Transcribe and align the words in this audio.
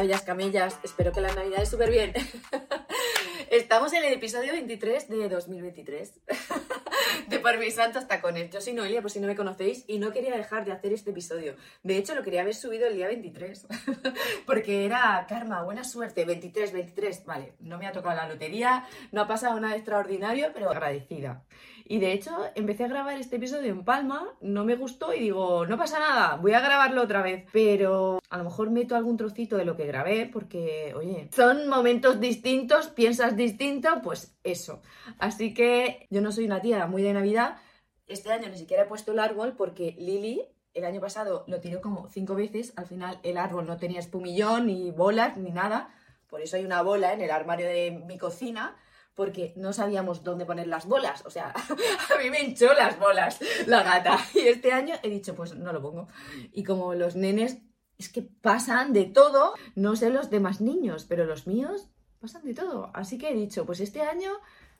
Buenas 0.00 0.16
bellas 0.16 0.26
camellas, 0.26 0.80
espero 0.82 1.12
que 1.12 1.20
las 1.20 1.36
navidades 1.36 1.68
súper 1.68 1.90
bien. 1.90 2.14
Estamos 3.50 3.92
en 3.92 4.02
el 4.02 4.14
episodio 4.14 4.52
23 4.52 5.10
de 5.10 5.28
2023 5.28 6.14
de 7.28 7.38
Por 7.38 7.58
mis 7.58 7.74
santos 7.74 8.08
tacones. 8.08 8.48
Yo 8.48 8.62
soy 8.62 8.72
Noelia, 8.72 9.02
por 9.02 9.10
si 9.10 9.20
no 9.20 9.26
me 9.26 9.36
conocéis, 9.36 9.84
y 9.88 9.98
no 9.98 10.10
quería 10.10 10.34
dejar 10.34 10.64
de 10.64 10.72
hacer 10.72 10.94
este 10.94 11.10
episodio. 11.10 11.54
De 11.82 11.98
hecho, 11.98 12.14
lo 12.14 12.22
quería 12.22 12.40
haber 12.40 12.54
subido 12.54 12.86
el 12.86 12.94
día 12.94 13.08
23, 13.08 13.66
porque 14.46 14.86
era 14.86 15.26
karma, 15.28 15.62
buena 15.64 15.84
suerte, 15.84 16.24
23, 16.24 16.72
23. 16.72 17.26
Vale, 17.26 17.52
no 17.60 17.76
me 17.76 17.86
ha 17.86 17.92
tocado 17.92 18.16
la 18.16 18.26
lotería, 18.26 18.86
no 19.12 19.20
ha 19.20 19.28
pasado 19.28 19.60
nada 19.60 19.76
extraordinario, 19.76 20.50
pero 20.54 20.70
agradecida. 20.70 21.44
Y 21.90 21.98
de 21.98 22.12
hecho, 22.12 22.30
empecé 22.54 22.84
a 22.84 22.88
grabar 22.88 23.18
este 23.18 23.34
episodio 23.34 23.72
en 23.72 23.82
Palma, 23.82 24.32
no 24.40 24.64
me 24.64 24.76
gustó 24.76 25.12
y 25.12 25.18
digo, 25.18 25.66
no 25.66 25.76
pasa 25.76 25.98
nada, 25.98 26.36
voy 26.36 26.52
a 26.52 26.60
grabarlo 26.60 27.02
otra 27.02 27.20
vez. 27.20 27.46
Pero 27.52 28.20
a 28.30 28.38
lo 28.38 28.44
mejor 28.44 28.70
meto 28.70 28.94
algún 28.94 29.16
trocito 29.16 29.56
de 29.56 29.64
lo 29.64 29.76
que 29.76 29.86
grabé, 29.86 30.30
porque, 30.32 30.94
oye, 30.94 31.28
son 31.34 31.68
momentos 31.68 32.20
distintos, 32.20 32.90
piensas 32.90 33.36
distinto, 33.36 33.88
pues 34.04 34.36
eso. 34.44 34.82
Así 35.18 35.52
que 35.52 36.06
yo 36.10 36.20
no 36.20 36.30
soy 36.30 36.44
una 36.44 36.60
tía 36.60 36.86
muy 36.86 37.02
de 37.02 37.12
Navidad. 37.12 37.56
Este 38.06 38.30
año 38.30 38.48
ni 38.48 38.56
siquiera 38.56 38.84
he 38.84 38.86
puesto 38.86 39.10
el 39.10 39.18
árbol 39.18 39.56
porque 39.56 39.96
Lili 39.98 40.46
el 40.74 40.84
año 40.84 41.00
pasado 41.00 41.42
lo 41.48 41.58
tiró 41.58 41.80
como 41.80 42.08
cinco 42.08 42.36
veces. 42.36 42.72
Al 42.76 42.86
final 42.86 43.18
el 43.24 43.36
árbol 43.36 43.66
no 43.66 43.78
tenía 43.78 43.98
espumillón, 43.98 44.66
ni 44.66 44.92
bolas, 44.92 45.36
ni 45.36 45.50
nada. 45.50 45.92
Por 46.28 46.40
eso 46.40 46.54
hay 46.56 46.64
una 46.64 46.82
bola 46.82 47.12
en 47.12 47.20
el 47.20 47.32
armario 47.32 47.66
de 47.66 48.00
mi 48.06 48.16
cocina 48.16 48.76
porque 49.20 49.52
no 49.54 49.74
sabíamos 49.74 50.24
dónde 50.24 50.46
poner 50.46 50.66
las 50.66 50.86
bolas. 50.86 51.26
O 51.26 51.30
sea, 51.30 51.50
a 52.14 52.22
mí 52.22 52.30
me 52.30 52.40
hinchó 52.40 52.72
las 52.72 52.98
bolas 52.98 53.38
la 53.66 53.82
gata. 53.82 54.18
Y 54.34 54.48
este 54.48 54.72
año 54.72 54.94
he 55.02 55.10
dicho, 55.10 55.34
pues 55.34 55.54
no 55.54 55.74
lo 55.74 55.82
pongo. 55.82 56.08
Y 56.54 56.64
como 56.64 56.94
los 56.94 57.16
nenes 57.16 57.58
es 57.98 58.08
que 58.08 58.22
pasan 58.22 58.94
de 58.94 59.04
todo, 59.04 59.52
no 59.74 59.94
sé 59.94 60.08
los 60.08 60.30
demás 60.30 60.62
niños, 60.62 61.04
pero 61.04 61.26
los 61.26 61.46
míos 61.46 61.90
pasan 62.18 62.46
de 62.46 62.54
todo. 62.54 62.90
Así 62.94 63.18
que 63.18 63.28
he 63.28 63.34
dicho, 63.34 63.66
pues 63.66 63.80
este 63.80 64.00
año 64.00 64.30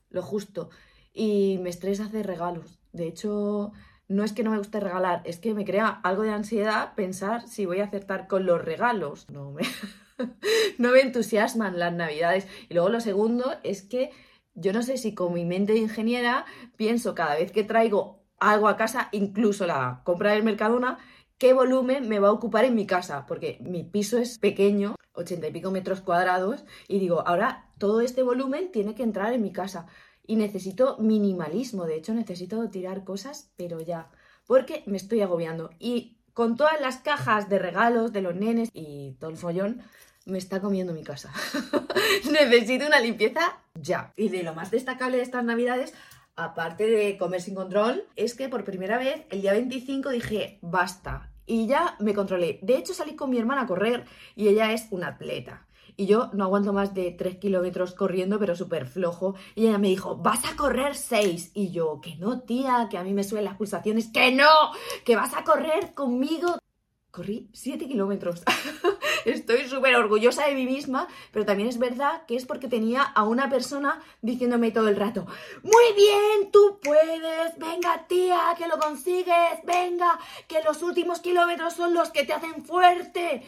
lo 0.08 0.22
justo. 0.22 0.70
Y 1.12 1.58
me 1.58 1.68
estresa 1.68 2.06
hacer 2.06 2.26
regalos. 2.26 2.80
De 2.92 3.08
hecho, 3.08 3.72
no 4.08 4.24
es 4.24 4.32
que 4.32 4.42
no 4.42 4.52
me 4.52 4.56
guste 4.56 4.80
regalar, 4.80 5.20
es 5.26 5.38
que 5.38 5.52
me 5.52 5.66
crea 5.66 6.00
algo 6.02 6.22
de 6.22 6.30
ansiedad 6.30 6.94
pensar 6.94 7.46
si 7.46 7.66
voy 7.66 7.80
a 7.80 7.84
acertar 7.84 8.26
con 8.26 8.46
los 8.46 8.64
regalos. 8.64 9.28
No 9.28 9.50
me, 9.50 9.64
no 10.78 10.92
me 10.92 11.02
entusiasman 11.02 11.78
las 11.78 11.92
navidades. 11.92 12.48
Y 12.70 12.72
luego 12.72 12.88
lo 12.88 13.02
segundo 13.02 13.54
es 13.64 13.82
que 13.82 14.12
yo 14.60 14.72
no 14.72 14.82
sé 14.82 14.96
si 14.96 15.14
con 15.14 15.32
mi 15.32 15.44
mente 15.44 15.72
de 15.72 15.78
ingeniera 15.78 16.44
pienso 16.76 17.14
cada 17.14 17.34
vez 17.34 17.50
que 17.52 17.64
traigo 17.64 18.22
algo 18.38 18.68
a 18.68 18.76
casa, 18.76 19.08
incluso 19.12 19.66
la 19.66 20.02
compra 20.04 20.32
del 20.32 20.42
Mercadona, 20.42 20.98
qué 21.38 21.52
volumen 21.52 22.08
me 22.08 22.18
va 22.18 22.28
a 22.28 22.32
ocupar 22.32 22.64
en 22.64 22.74
mi 22.74 22.86
casa, 22.86 23.26
porque 23.26 23.58
mi 23.60 23.82
piso 23.84 24.18
es 24.18 24.38
pequeño, 24.38 24.94
ochenta 25.12 25.48
y 25.48 25.52
pico 25.52 25.70
metros 25.70 26.00
cuadrados, 26.00 26.64
y 26.88 26.98
digo, 26.98 27.26
ahora 27.26 27.70
todo 27.78 28.00
este 28.00 28.22
volumen 28.22 28.70
tiene 28.72 28.94
que 28.94 29.02
entrar 29.02 29.32
en 29.32 29.42
mi 29.42 29.52
casa. 29.52 29.86
Y 30.26 30.36
necesito 30.36 30.96
minimalismo, 30.98 31.86
de 31.86 31.96
hecho 31.96 32.14
necesito 32.14 32.68
tirar 32.68 33.04
cosas, 33.04 33.52
pero 33.56 33.80
ya, 33.80 34.10
porque 34.46 34.84
me 34.86 34.96
estoy 34.96 35.22
agobiando. 35.22 35.70
Y 35.78 36.18
con 36.34 36.56
todas 36.56 36.80
las 36.80 36.98
cajas 36.98 37.48
de 37.48 37.58
regalos 37.58 38.12
de 38.12 38.22
los 38.22 38.36
nenes 38.36 38.70
y 38.72 39.16
todo 39.18 39.30
el 39.30 39.36
follón, 39.36 39.82
me 40.30 40.38
está 40.38 40.60
comiendo 40.60 40.92
mi 40.92 41.02
casa. 41.02 41.32
Necesito 42.30 42.86
una 42.86 43.00
limpieza 43.00 43.58
ya. 43.74 44.12
Y 44.16 44.28
de 44.28 44.42
lo 44.42 44.54
más 44.54 44.70
destacable 44.70 45.18
de 45.18 45.22
estas 45.22 45.44
navidades, 45.44 45.94
aparte 46.36 46.86
de 46.86 47.18
comer 47.18 47.40
sin 47.40 47.54
control, 47.54 48.04
es 48.16 48.34
que 48.34 48.48
por 48.48 48.64
primera 48.64 48.98
vez 48.98 49.26
el 49.30 49.42
día 49.42 49.52
25 49.52 50.10
dije, 50.10 50.58
basta. 50.62 51.30
Y 51.46 51.66
ya 51.66 51.96
me 51.98 52.14
controlé. 52.14 52.60
De 52.62 52.76
hecho, 52.76 52.94
salí 52.94 53.16
con 53.16 53.30
mi 53.30 53.38
hermana 53.38 53.62
a 53.62 53.66
correr 53.66 54.04
y 54.36 54.48
ella 54.48 54.72
es 54.72 54.86
una 54.90 55.08
atleta. 55.08 55.66
Y 55.96 56.06
yo 56.06 56.30
no 56.32 56.44
aguanto 56.44 56.72
más 56.72 56.94
de 56.94 57.10
3 57.10 57.36
kilómetros 57.36 57.92
corriendo, 57.92 58.38
pero 58.38 58.56
súper 58.56 58.86
flojo. 58.86 59.34
Y 59.54 59.66
ella 59.66 59.78
me 59.78 59.88
dijo, 59.88 60.16
vas 60.16 60.44
a 60.50 60.56
correr 60.56 60.94
6. 60.94 61.50
Y 61.54 61.72
yo, 61.72 62.00
que 62.00 62.16
no, 62.16 62.40
tía, 62.40 62.86
que 62.90 62.96
a 62.96 63.04
mí 63.04 63.12
me 63.12 63.24
suelen 63.24 63.44
las 63.44 63.56
pulsaciones. 63.56 64.08
Que 64.12 64.32
no, 64.32 64.48
que 65.04 65.16
vas 65.16 65.34
a 65.34 65.44
correr 65.44 65.92
conmigo. 65.92 66.58
Corrí 67.10 67.50
7 67.52 67.86
kilómetros. 67.86 68.42
estoy 69.24 69.68
súper 69.68 69.94
orgullosa 69.96 70.46
de 70.46 70.54
mí 70.54 70.66
misma, 70.66 71.08
pero 71.32 71.44
también 71.44 71.68
es 71.68 71.78
verdad 71.78 72.22
que 72.26 72.36
es 72.36 72.46
porque 72.46 72.68
tenía 72.68 73.02
a 73.02 73.24
una 73.24 73.48
persona 73.48 74.02
diciéndome 74.22 74.70
todo 74.70 74.88
el 74.88 74.96
rato, 74.96 75.26
muy 75.62 75.94
bien, 75.96 76.50
tú 76.52 76.78
puedes, 76.82 77.58
venga 77.58 78.06
tía, 78.06 78.54
que 78.56 78.68
lo 78.68 78.78
consigues, 78.78 79.64
venga, 79.64 80.18
que 80.48 80.62
los 80.62 80.82
últimos 80.82 81.20
kilómetros 81.20 81.74
son 81.74 81.94
los 81.94 82.10
que 82.10 82.24
te 82.24 82.32
hacen 82.32 82.64
fuerte. 82.64 83.42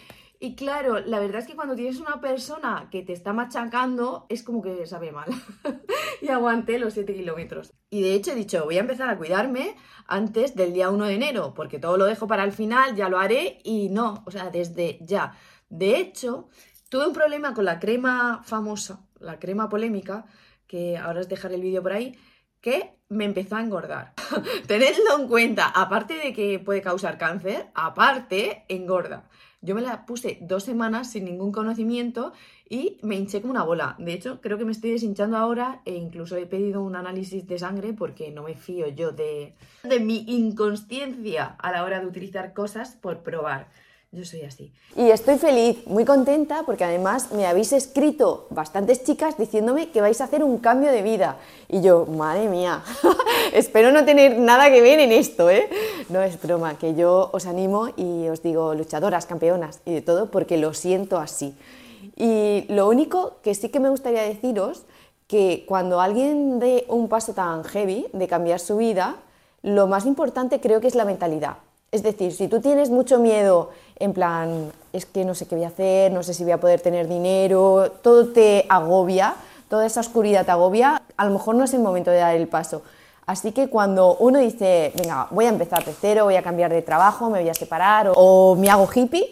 Y 0.45 0.57
claro, 0.57 0.99
la 0.99 1.21
verdad 1.21 1.39
es 1.39 1.47
que 1.47 1.55
cuando 1.55 1.77
tienes 1.77 2.01
una 2.01 2.21
persona 2.21 2.89
que 2.91 3.03
te 3.03 3.13
está 3.13 3.33
machacando, 3.33 4.27
es 4.29 4.43
como 4.43 4.61
que 4.61 4.85
sabe 4.87 5.13
mal. 5.13 5.29
y 6.21 6.31
aguanté 6.31 6.81
los 6.81 6.95
7 6.95 7.15
kilómetros. 7.15 7.73
Y 7.91 8.03
de 8.03 8.15
hecho 8.15 8.33
he 8.33 8.35
dicho, 8.35 8.65
voy 8.65 8.77
a 8.77 8.81
empezar 8.81 9.09
a 9.09 9.17
cuidarme 9.17 9.77
antes 10.09 10.57
del 10.57 10.73
día 10.73 10.91
1 10.91 11.05
de 11.05 11.15
enero, 11.15 11.55
porque 11.55 11.79
todo 11.79 11.97
lo 11.97 12.07
dejo 12.07 12.27
para 12.27 12.43
el 12.43 12.51
final, 12.51 12.97
ya 12.97 13.09
lo 13.09 13.21
haré 13.21 13.61
y 13.63 13.89
no, 13.91 14.25
o 14.27 14.33
sea, 14.33 14.51
desde 14.51 14.99
ya. 15.03 15.39
De 15.73 15.97
hecho, 15.97 16.51
tuve 16.91 17.07
un 17.07 17.15
problema 17.15 17.55
con 17.55 17.65
la 17.65 17.81
crema 17.81 18.43
famosa, 18.45 19.07
la 19.21 19.39
crema 19.39 19.71
polémica, 19.71 20.27
que 20.67 20.99
ahora 20.99 21.21
os 21.21 21.31
dejaré 21.31 21.55
el 21.55 21.63
vídeo 21.63 21.83
por 21.83 21.93
ahí, 21.93 22.15
que 22.61 22.99
me 23.09 23.25
empezó 23.25 23.57
a 23.57 23.63
engordar. 23.63 24.13
Tenedlo 24.67 25.19
en 25.19 25.29
cuenta, 25.29 25.69
aparte 25.69 26.13
de 26.13 26.35
que 26.35 26.59
puede 26.59 26.83
causar 26.83 27.17
cáncer, 27.17 27.71
aparte 27.75 28.67
engorda. 28.69 29.31
Yo 29.63 29.75
me 29.75 29.81
la 29.81 30.05
puse 30.05 30.41
dos 30.43 30.65
semanas 30.65 31.11
sin 31.11 31.25
ningún 31.25 31.53
conocimiento 31.53 32.35
y 32.69 32.99
me 33.03 33.17
hinché 33.17 33.41
como 33.41 33.53
una 33.53 33.65
bola. 33.65 33.97
De 33.99 34.13
hecho, 34.13 34.43
creo 34.43 34.59
que 34.59 34.67
me 34.67 34.73
estoy 34.73 34.91
deshinchando 34.91 35.39
ahora 35.39 35.81
e 35.87 35.95
incluso 35.95 36.37
he 36.37 36.45
pedido 36.45 36.83
un 36.83 36.97
análisis 36.97 37.47
de 37.47 37.59
sangre 37.59 37.95
porque 37.95 38.31
no 38.31 38.43
me 38.43 38.57
fío 38.57 38.89
yo 38.89 39.13
de, 39.13 39.55
de 39.85 40.01
mi 40.01 40.27
inconsciencia 40.29 41.47
a 41.47 41.73
la 41.73 41.83
hora 41.83 42.01
de 42.01 42.07
utilizar 42.07 42.53
cosas 42.53 42.95
por 42.97 43.23
probar. 43.23 43.69
Yo 44.15 44.27
soy 44.27 44.43
así. 44.43 44.71
Y 44.95 45.09
estoy 45.09 45.39
feliz, 45.39 45.87
muy 45.87 46.05
contenta, 46.05 46.65
porque 46.67 46.85
además 46.85 47.33
me 47.33 47.47
habéis 47.47 47.73
escrito 47.73 48.47
bastantes 48.51 49.05
chicas 49.05 49.39
diciéndome 49.39 49.91
que 49.91 50.03
vais 50.03 50.21
a 50.21 50.25
hacer 50.25 50.45
un 50.45 50.59
cambio 50.59 50.93
de 50.93 51.01
vida. 51.01 51.39
Y 51.67 51.81
yo, 51.81 52.05
madre 52.05 52.47
mía, 52.47 52.83
espero 53.55 53.91
no 53.91 54.05
tener 54.05 54.39
nada 54.39 54.71
que 54.71 54.83
ver 54.83 54.99
en 55.01 55.13
esto, 55.13 55.49
¿eh? 55.49 55.67
No 56.11 56.21
es 56.21 56.39
broma, 56.43 56.77
que 56.77 56.95
yo 56.95 57.31
os 57.33 57.47
animo 57.47 57.89
y 57.97 58.29
os 58.29 58.43
digo 58.43 58.75
luchadoras, 58.75 59.25
campeonas 59.25 59.81
y 59.87 59.95
de 59.95 60.03
todo, 60.03 60.31
porque 60.31 60.59
lo 60.59 60.75
siento 60.75 61.17
así. 61.17 61.57
Y 62.15 62.67
lo 62.69 62.91
único 62.91 63.39
que 63.43 63.55
sí 63.55 63.71
que 63.71 63.81
me 63.81 63.89
gustaría 63.89 64.25
deciros, 64.25 64.83
que 65.27 65.65
cuando 65.67 66.03
alguien 66.03 66.59
dé 66.59 66.85
un 66.89 67.09
paso 67.09 67.33
tan 67.33 67.65
heavy 67.65 68.09
de 68.13 68.29
cambiar 68.29 68.61
su 68.61 68.77
vida, 68.77 69.17
lo 69.63 69.87
más 69.87 70.05
importante 70.05 70.61
creo 70.61 70.83
que 70.83 70.89
es 70.89 70.95
la 70.95 71.07
mentalidad. 71.07 71.57
Es 71.93 72.03
decir, 72.03 72.33
si 72.33 72.49
tú 72.49 72.63
tienes 72.63 72.89
mucho 72.89 73.19
miedo 73.19 73.69
en 73.99 74.15
plan, 74.15 74.73
es 74.95 75.05
que 75.05 75.27
no 75.27 75.35
sé 75.35 75.47
qué 75.47 75.57
voy 75.57 75.65
a 75.65 75.69
hacer, 75.69 76.11
no 76.11 76.23
sé 76.23 76.33
si 76.33 76.43
voy 76.43 76.53
a 76.53 76.59
poder 76.59 76.81
tener 76.81 77.07
dinero, 77.07 77.93
todo 78.01 78.29
te 78.29 78.65
agobia, 78.71 79.35
toda 79.69 79.85
esa 79.85 80.01
oscuridad 80.01 80.47
te 80.47 80.53
agobia, 80.53 81.03
a 81.19 81.25
lo 81.27 81.33
mejor 81.33 81.55
no 81.55 81.65
es 81.65 81.75
el 81.75 81.81
momento 81.81 82.11
de 82.11 82.17
dar 82.17 82.35
el 82.35 82.49
paso. 82.49 82.81
Así 83.27 83.53
que 83.53 83.69
cuando 83.69 84.17
uno 84.17 84.39
dice, 84.39 84.91
venga, 84.97 85.27
voy 85.33 85.45
a 85.45 85.51
empezar 85.51 85.85
de 85.85 85.93
cero, 85.93 86.25
voy 86.25 86.37
a 86.37 86.43
cambiar 86.43 86.73
de 86.73 86.81
trabajo, 86.81 87.29
me 87.29 87.41
voy 87.41 87.51
a 87.51 87.55
separar 87.55 88.09
o, 88.09 88.15
o 88.15 88.57
me 88.57 88.71
hago 88.71 88.89
hippie, 88.93 89.31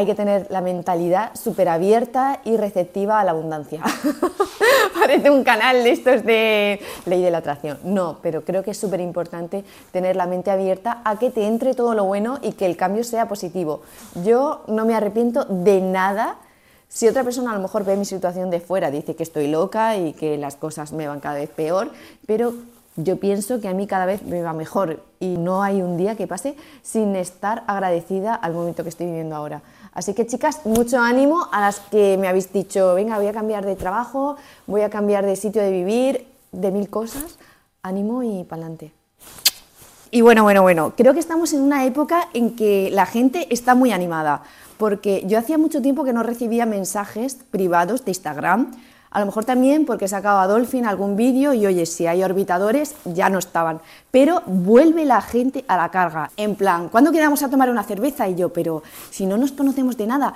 hay 0.00 0.06
que 0.06 0.14
tener 0.14 0.46
la 0.48 0.62
mentalidad 0.62 1.32
súper 1.34 1.68
abierta 1.68 2.40
y 2.44 2.56
receptiva 2.56 3.20
a 3.20 3.24
la 3.24 3.32
abundancia. 3.32 3.82
Parece 4.98 5.28
un 5.28 5.44
canal 5.44 5.84
de 5.84 5.90
estos 5.90 6.24
de 6.24 6.80
ley 7.04 7.20
de 7.20 7.30
la 7.30 7.38
atracción. 7.38 7.78
No, 7.84 8.18
pero 8.22 8.42
creo 8.42 8.62
que 8.62 8.70
es 8.70 8.78
súper 8.78 9.00
importante 9.00 9.62
tener 9.92 10.16
la 10.16 10.24
mente 10.24 10.50
abierta 10.50 11.02
a 11.04 11.18
que 11.18 11.30
te 11.30 11.46
entre 11.46 11.74
todo 11.74 11.94
lo 11.94 12.04
bueno 12.04 12.38
y 12.40 12.52
que 12.52 12.64
el 12.64 12.78
cambio 12.78 13.04
sea 13.04 13.28
positivo. 13.28 13.82
Yo 14.24 14.62
no 14.68 14.86
me 14.86 14.94
arrepiento 14.94 15.44
de 15.44 15.82
nada. 15.82 16.38
Si 16.88 17.06
otra 17.06 17.22
persona 17.22 17.50
a 17.50 17.54
lo 17.54 17.60
mejor 17.60 17.84
ve 17.84 17.94
mi 17.98 18.06
situación 18.06 18.48
de 18.48 18.60
fuera, 18.60 18.90
dice 18.90 19.14
que 19.14 19.22
estoy 19.22 19.48
loca 19.48 19.98
y 19.98 20.14
que 20.14 20.38
las 20.38 20.56
cosas 20.56 20.92
me 20.92 21.08
van 21.08 21.20
cada 21.20 21.34
vez 21.34 21.50
peor, 21.50 21.90
pero 22.26 22.54
yo 22.96 23.18
pienso 23.18 23.60
que 23.60 23.68
a 23.68 23.74
mí 23.74 23.86
cada 23.86 24.06
vez 24.06 24.22
me 24.22 24.42
va 24.42 24.52
mejor 24.52 25.02
y 25.20 25.36
no 25.36 25.62
hay 25.62 25.80
un 25.82 25.96
día 25.96 26.16
que 26.16 26.26
pase 26.26 26.56
sin 26.82 27.14
estar 27.16 27.62
agradecida 27.66 28.34
al 28.34 28.52
momento 28.52 28.82
que 28.82 28.88
estoy 28.88 29.06
viviendo 29.06 29.36
ahora. 29.36 29.62
Así 29.92 30.14
que 30.14 30.26
chicas, 30.26 30.64
mucho 30.64 31.00
ánimo 31.00 31.48
a 31.50 31.60
las 31.60 31.80
que 31.80 32.16
me 32.18 32.28
habéis 32.28 32.52
dicho, 32.52 32.94
venga, 32.94 33.16
voy 33.18 33.26
a 33.26 33.32
cambiar 33.32 33.66
de 33.66 33.76
trabajo, 33.76 34.36
voy 34.66 34.82
a 34.82 34.90
cambiar 34.90 35.26
de 35.26 35.36
sitio 35.36 35.62
de 35.62 35.70
vivir, 35.70 36.26
de 36.52 36.70
mil 36.70 36.88
cosas. 36.88 37.38
Ánimo 37.82 38.22
y 38.22 38.44
pa'lante. 38.44 38.92
Y 40.10 40.20
bueno, 40.20 40.42
bueno, 40.42 40.62
bueno, 40.62 40.92
creo 40.96 41.14
que 41.14 41.20
estamos 41.20 41.52
en 41.52 41.62
una 41.62 41.84
época 41.84 42.28
en 42.34 42.56
que 42.56 42.90
la 42.92 43.06
gente 43.06 43.46
está 43.54 43.74
muy 43.74 43.92
animada, 43.92 44.42
porque 44.76 45.22
yo 45.26 45.38
hacía 45.38 45.56
mucho 45.56 45.80
tiempo 45.80 46.04
que 46.04 46.12
no 46.12 46.22
recibía 46.22 46.66
mensajes 46.66 47.38
privados 47.50 48.04
de 48.04 48.10
Instagram 48.10 48.72
a 49.10 49.20
lo 49.20 49.26
mejor 49.26 49.44
también 49.44 49.86
porque 49.86 50.06
sacaba 50.06 50.46
Dolphin 50.46 50.86
algún 50.86 51.16
vídeo 51.16 51.52
y 51.52 51.66
oye, 51.66 51.84
si 51.86 52.06
hay 52.06 52.22
orbitadores 52.22 52.94
ya 53.04 53.28
no 53.28 53.38
estaban. 53.38 53.80
Pero 54.10 54.42
vuelve 54.46 55.04
la 55.04 55.20
gente 55.20 55.64
a 55.66 55.76
la 55.76 55.90
carga. 55.90 56.30
En 56.36 56.54
plan, 56.54 56.88
¿cuándo 56.88 57.10
quedamos 57.10 57.42
a 57.42 57.50
tomar 57.50 57.70
una 57.70 57.82
cerveza? 57.82 58.28
Y 58.28 58.36
yo, 58.36 58.52
pero 58.52 58.82
si 59.10 59.26
no 59.26 59.36
nos 59.36 59.52
conocemos 59.52 59.96
de 59.96 60.06
nada, 60.06 60.34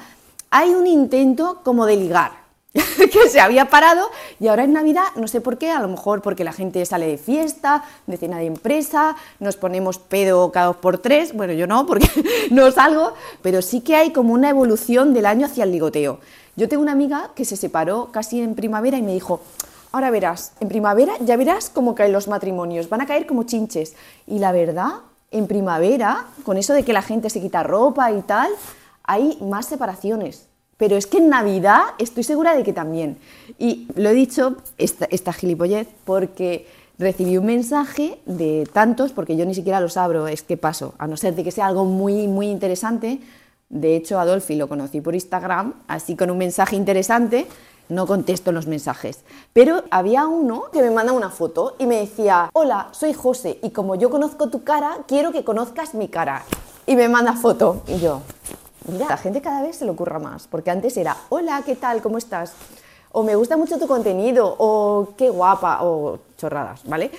hay 0.50 0.75
un 0.75 0.87
intento 0.87 1.61
como 1.62 1.87
de 1.87 1.97
ligar. 1.97 2.44
que 3.12 3.29
se 3.29 3.41
había 3.41 3.67
parado 3.67 4.11
y 4.41 4.49
ahora 4.49 4.65
en 4.65 4.73
Navidad, 4.73 5.05
no 5.15 5.29
sé 5.29 5.41
por 5.41 5.59
qué, 5.59 5.70
a 5.70 5.79
lo 5.79 5.87
mejor 5.87 6.23
porque 6.23 6.43
la 6.43 6.53
gente 6.53 6.85
sale 6.85 7.06
de 7.06 7.19
fiesta, 7.19 7.85
de 8.09 8.17
cena 8.17 8.38
de 8.38 8.47
empresa, 8.47 9.15
nos 9.38 9.56
ponemos 9.56 9.99
pedo 9.99 10.50
cada 10.50 10.67
dos 10.67 10.77
por 10.77 10.99
tres, 10.99 11.32
bueno, 11.35 11.53
yo 11.53 11.69
no, 11.69 11.87
porque 11.87 12.09
no 12.50 12.73
salgo, 12.73 13.15
pero 13.43 13.62
sí 13.62 13.81
que 13.81 13.94
hay 13.94 14.12
como 14.12 14.35
una 14.35 14.50
evolución 14.50 15.15
del 15.15 15.27
año 15.27 15.47
hacia 15.47 15.62
el 15.62 15.70
ligoteo. 15.70 16.19
Yo 16.56 16.69
tengo 16.69 16.83
una 16.83 16.93
amiga 16.93 17.31
que 17.35 17.45
se 17.45 17.56
separó 17.56 18.11
casi 18.12 18.41
en 18.41 18.55
primavera 18.55 18.99
y 18.99 19.03
me 19.03 19.12
dijo, 19.12 19.41
ahora 19.93 20.11
verás, 20.11 20.53
en 20.61 20.69
primavera 20.69 21.15
ya 21.21 21.37
verás 21.37 21.71
cómo 21.71 21.95
caen 21.95 22.12
los 22.12 22.29
matrimonios, 22.29 22.89
van 22.89 23.01
a 23.01 23.06
caer 23.06 23.27
como 23.27 23.45
chinches. 23.45 23.95
Y 24.27 24.39
la 24.39 24.53
verdad, 24.53 24.93
en 25.31 25.47
primavera, 25.47 26.27
con 26.45 26.56
eso 26.56 26.73
de 26.75 26.85
que 26.85 26.93
la 26.93 27.03
gente 27.03 27.31
se 27.31 27.41
quita 27.41 27.62
ropa 27.62 28.12
y 28.12 28.23
tal, 28.23 28.51
hay 29.03 29.39
más 29.41 29.67
separaciones 29.67 30.47
pero 30.77 30.97
es 30.97 31.06
que 31.06 31.19
en 31.19 31.29
Navidad 31.29 31.83
estoy 31.99 32.25
segura 32.25 32.56
de 32.56 32.62
que 32.62 32.73
también. 32.73 33.17
Y 33.59 33.87
lo 33.95 34.11
he 34.11 34.15
dicho, 34.15 34.56
esta, 34.79 35.06
esta 35.06 35.33
gilipollez, 35.33 35.89
porque 36.05 36.67
recibí 36.99 37.37
un 37.37 37.47
mensaje 37.47 38.19
de 38.27 38.69
tantos, 38.73 39.12
porque 39.12 39.37
yo 39.37 39.47
ni 39.47 39.55
siquiera 39.55 39.81
los 39.81 39.97
abro, 39.97 40.29
es 40.29 40.43
que 40.43 40.56
paso, 40.56 40.95
a 40.99 41.06
no 41.06 41.17
ser 41.17 41.35
de 41.35 41.45
que 41.45 41.51
sea 41.51 41.67
algo 41.67 41.85
muy, 41.85 42.29
muy 42.29 42.49
interesante. 42.49 43.21
De 43.69 43.97
hecho, 43.97 44.19
Adolfi 44.19 44.57
lo 44.57 44.69
conocí 44.69 45.01
por 45.01 45.15
Instagram, 45.15 45.75
así 45.89 46.17
con 46.17 46.31
un 46.31 46.39
mensaje 46.39 46.77
interesante, 46.77 47.47
no 47.89 48.07
contesto 48.07 48.53
los 48.53 48.67
mensajes. 48.67 49.25
Pero 49.53 49.85
había 49.91 50.27
uno 50.27 50.65
que 50.73 50.83
me 50.83 50.91
manda 50.91 51.13
una 51.13 51.31
foto 51.31 51.77
y 51.79 51.87
me 51.87 51.97
decía, 51.97 52.51
hola, 52.53 52.89
soy 52.93 53.13
José 53.13 53.59
y 53.63 53.71
como 53.71 53.95
yo 53.95 54.11
conozco 54.11 54.49
tu 54.49 54.65
cara, 54.65 54.99
quiero 55.07 55.33
que 55.33 55.45
conozcas 55.45 55.95
mi 55.95 56.09
cara. 56.09 56.45
Y 56.87 56.97
me 56.97 57.09
manda 57.09 57.33
foto. 57.33 57.83
Y 57.87 57.99
yo, 57.99 58.21
Mira, 58.87 59.07
la 59.09 59.17
gente 59.17 59.41
cada 59.41 59.63
vez 59.63 59.77
se 59.77 59.85
le 59.85 59.93
ocurra 59.93 60.19
más, 60.19 60.47
porque 60.47 60.71
antes 60.71 60.97
era, 60.97 61.17
hola, 61.31 61.63
¿qué 61.65 61.75
tal? 61.75 62.03
¿Cómo 62.03 62.19
estás? 62.19 62.53
O 63.13 63.23
me 63.23 63.35
gusta 63.35 63.57
mucho 63.57 63.79
tu 63.79 63.87
contenido, 63.87 64.55
o 64.59 65.15
qué 65.17 65.31
guapa, 65.31 65.85
o 65.85 66.19
chorradas, 66.37 66.83
¿vale? 66.85 67.11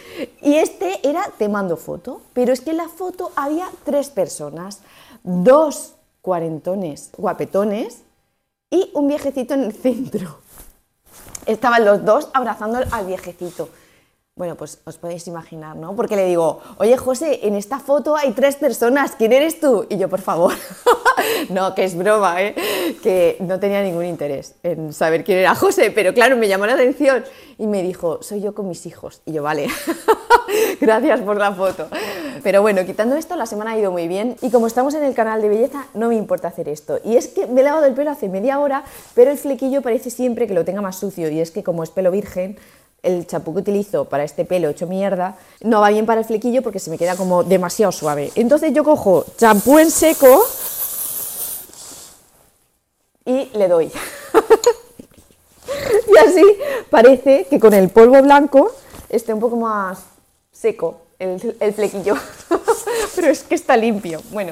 Y 0.42 0.56
este 0.56 1.08
era, 1.08 1.24
te 1.38 1.50
mando 1.50 1.76
foto, 1.78 2.22
pero 2.34 2.54
es 2.54 2.62
que 2.62 2.72
en 2.72 2.78
la 2.78 2.90
foto 2.90 3.32
había 3.36 3.68
tres 3.84 4.10
personas, 4.10 4.82
dos 5.24 5.95
cuarentones, 6.25 7.12
guapetones, 7.16 8.01
y 8.72 8.89
un 8.95 9.07
viejecito 9.07 9.54
en 9.54 9.66
el 9.66 9.74
centro. 9.74 10.39
Estaban 11.45 11.86
los 11.86 12.04
dos 12.04 12.30
abrazando 12.33 12.80
al 12.92 13.06
viejecito. 13.06 13.69
Bueno, 14.38 14.58
pues 14.58 14.82
os 14.84 14.98
podéis 14.98 15.26
imaginar, 15.30 15.78
¿no? 15.78 15.96
Porque 15.96 16.18
le 16.18 16.26
digo, 16.26 16.60
oye 16.78 16.98
José, 16.98 17.40
en 17.44 17.56
esta 17.56 17.80
foto 17.80 18.18
hay 18.18 18.34
tres 18.34 18.58
personas, 18.58 19.14
¿quién 19.18 19.32
eres 19.32 19.62
tú? 19.62 19.86
Y 19.88 19.98
yo, 19.98 20.10
por 20.10 20.20
favor, 20.20 20.52
no, 21.50 21.74
que 21.74 21.86
es 21.86 21.96
broma, 21.96 22.44
¿eh? 22.44 22.54
Que 23.02 23.38
no 23.40 23.62
tenía 23.62 23.82
ningún 23.82 24.04
interés 24.04 24.56
en 24.62 24.92
saber 24.92 25.24
quién 25.24 25.38
era 25.38 25.56
José, 25.56 25.90
pero 25.90 26.14
claro, 26.14 26.36
me 26.36 26.50
llamó 26.50 26.66
la 26.66 26.74
atención 26.74 27.24
y 27.58 27.66
me 27.66 27.82
dijo, 27.82 28.22
soy 28.24 28.42
yo 28.42 28.54
con 28.54 28.68
mis 28.68 28.86
hijos. 28.86 29.22
Y 29.26 29.32
yo, 29.32 29.42
vale, 29.42 29.70
gracias 30.82 31.22
por 31.22 31.38
la 31.38 31.54
foto. 31.54 31.88
Pero 32.44 32.62
bueno, 32.62 32.86
quitando 32.86 33.16
esto, 33.16 33.38
la 33.38 33.46
semana 33.46 33.72
ha 33.72 33.80
ido 33.80 33.94
muy 33.94 34.10
bien 34.10 34.36
y 34.42 34.52
como 34.52 34.68
estamos 34.68 34.96
en 34.96 35.06
el 35.06 35.14
canal 35.14 35.42
de 35.42 35.48
belleza, 35.48 35.88
no 35.94 36.10
me 36.10 36.16
importa 36.16 36.50
hacer 36.50 36.68
esto. 36.68 37.00
Y 37.06 37.16
es 37.16 37.30
que 37.30 37.48
me 37.48 37.62
he 37.62 37.64
lavado 37.64 37.86
el 37.86 37.94
pelo 37.94 38.12
hace 38.12 38.28
media 38.28 38.60
hora, 38.60 38.84
pero 39.14 39.32
el 39.32 39.38
flequillo 39.38 39.82
parece 39.82 40.10
siempre 40.10 40.46
que 40.46 40.54
lo 40.54 40.66
tenga 40.66 40.82
más 40.82 40.98
sucio 40.98 41.30
y 41.30 41.40
es 41.40 41.52
que 41.52 41.64
como 41.64 41.84
es 41.84 41.90
pelo 41.90 42.12
virgen, 42.12 42.60
el 43.06 43.25
champú 43.28 43.54
que 43.54 43.60
utilizo 43.62 44.06
para 44.06 44.24
este 44.24 44.44
pelo 44.44 44.68
hecho 44.69 44.88
mierda 44.88 45.38
no 45.62 45.80
va 45.80 45.90
bien 45.90 46.06
para 46.06 46.22
el 46.22 46.25
flequillo 46.25 46.62
porque 46.62 46.80
se 46.80 46.90
me 46.90 46.98
queda 46.98 47.16
como 47.16 47.44
demasiado 47.44 47.92
suave. 47.92 48.31
Entonces 48.36 48.74
yo 48.74 48.84
cojo 48.84 49.25
champú 49.38 49.80
en 49.80 49.92
seco 49.92 50.44
y 53.24 53.50
le 53.54 53.68
doy. 53.68 53.86
y 56.07 56.18
así 56.18 56.44
parece 56.90 57.48
que 57.50 57.60
con 57.60 57.74
el 57.74 57.90
polvo 57.90 58.22
blanco 58.22 58.72
esté 59.10 59.34
un 59.34 59.40
poco 59.40 59.56
más 59.56 60.04
seco 60.51 61.01
el, 61.19 61.56
el 61.60 61.74
flequillo. 61.74 62.16
Pero 63.16 63.28
es 63.28 63.44
que 63.44 63.56
está 63.56 63.78
limpio. 63.78 64.22
Bueno, 64.31 64.51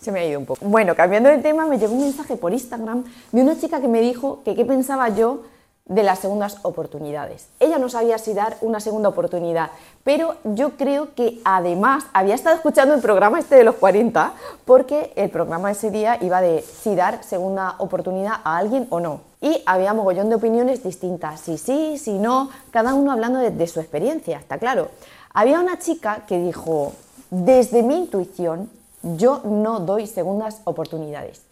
se 0.00 0.12
me 0.12 0.20
ha 0.20 0.26
ido 0.26 0.38
un 0.38 0.46
poco. 0.46 0.64
Bueno, 0.66 0.94
cambiando 0.94 1.28
de 1.28 1.38
tema, 1.38 1.66
me 1.66 1.78
llegó 1.78 1.94
un 1.94 2.02
mensaje 2.02 2.36
por 2.36 2.52
Instagram 2.52 3.04
de 3.32 3.42
una 3.42 3.58
chica 3.58 3.80
que 3.80 3.88
me 3.88 4.00
dijo 4.00 4.42
que 4.44 4.54
qué 4.54 4.64
pensaba 4.64 5.08
yo 5.08 5.42
de 5.86 6.02
las 6.02 6.18
segundas 6.18 6.58
oportunidades. 6.62 7.46
Ella 7.60 7.78
no 7.78 7.88
sabía 7.88 8.18
si 8.18 8.34
dar 8.34 8.56
una 8.60 8.80
segunda 8.80 9.08
oportunidad, 9.08 9.70
pero 10.02 10.34
yo 10.42 10.76
creo 10.76 11.14
que 11.14 11.40
además 11.44 12.04
había 12.12 12.34
estado 12.34 12.56
escuchando 12.56 12.94
el 12.94 13.00
programa 13.00 13.38
este 13.38 13.54
de 13.54 13.64
los 13.64 13.76
40, 13.76 14.32
porque 14.64 15.12
el 15.14 15.30
programa 15.30 15.70
ese 15.70 15.92
día 15.92 16.18
iba 16.20 16.40
de 16.40 16.62
si 16.62 16.96
dar 16.96 17.22
segunda 17.22 17.76
oportunidad 17.78 18.34
a 18.42 18.56
alguien 18.58 18.88
o 18.90 18.98
no. 18.98 19.20
Y 19.40 19.62
había 19.64 19.94
mogollón 19.94 20.28
de 20.28 20.34
opiniones 20.34 20.82
distintas, 20.82 21.40
si 21.40 21.56
sí, 21.56 21.98
si 21.98 22.18
no, 22.18 22.50
cada 22.72 22.94
uno 22.94 23.12
hablando 23.12 23.38
de, 23.38 23.52
de 23.52 23.66
su 23.68 23.78
experiencia, 23.78 24.38
está 24.38 24.58
claro. 24.58 24.88
Había 25.32 25.60
una 25.60 25.78
chica 25.78 26.24
que 26.26 26.40
dijo, 26.40 26.94
desde 27.30 27.84
mi 27.84 27.96
intuición, 27.96 28.70
yo 29.02 29.40
no 29.44 29.78
doy 29.80 30.08
segundas 30.08 30.62
oportunidades. 30.64 31.42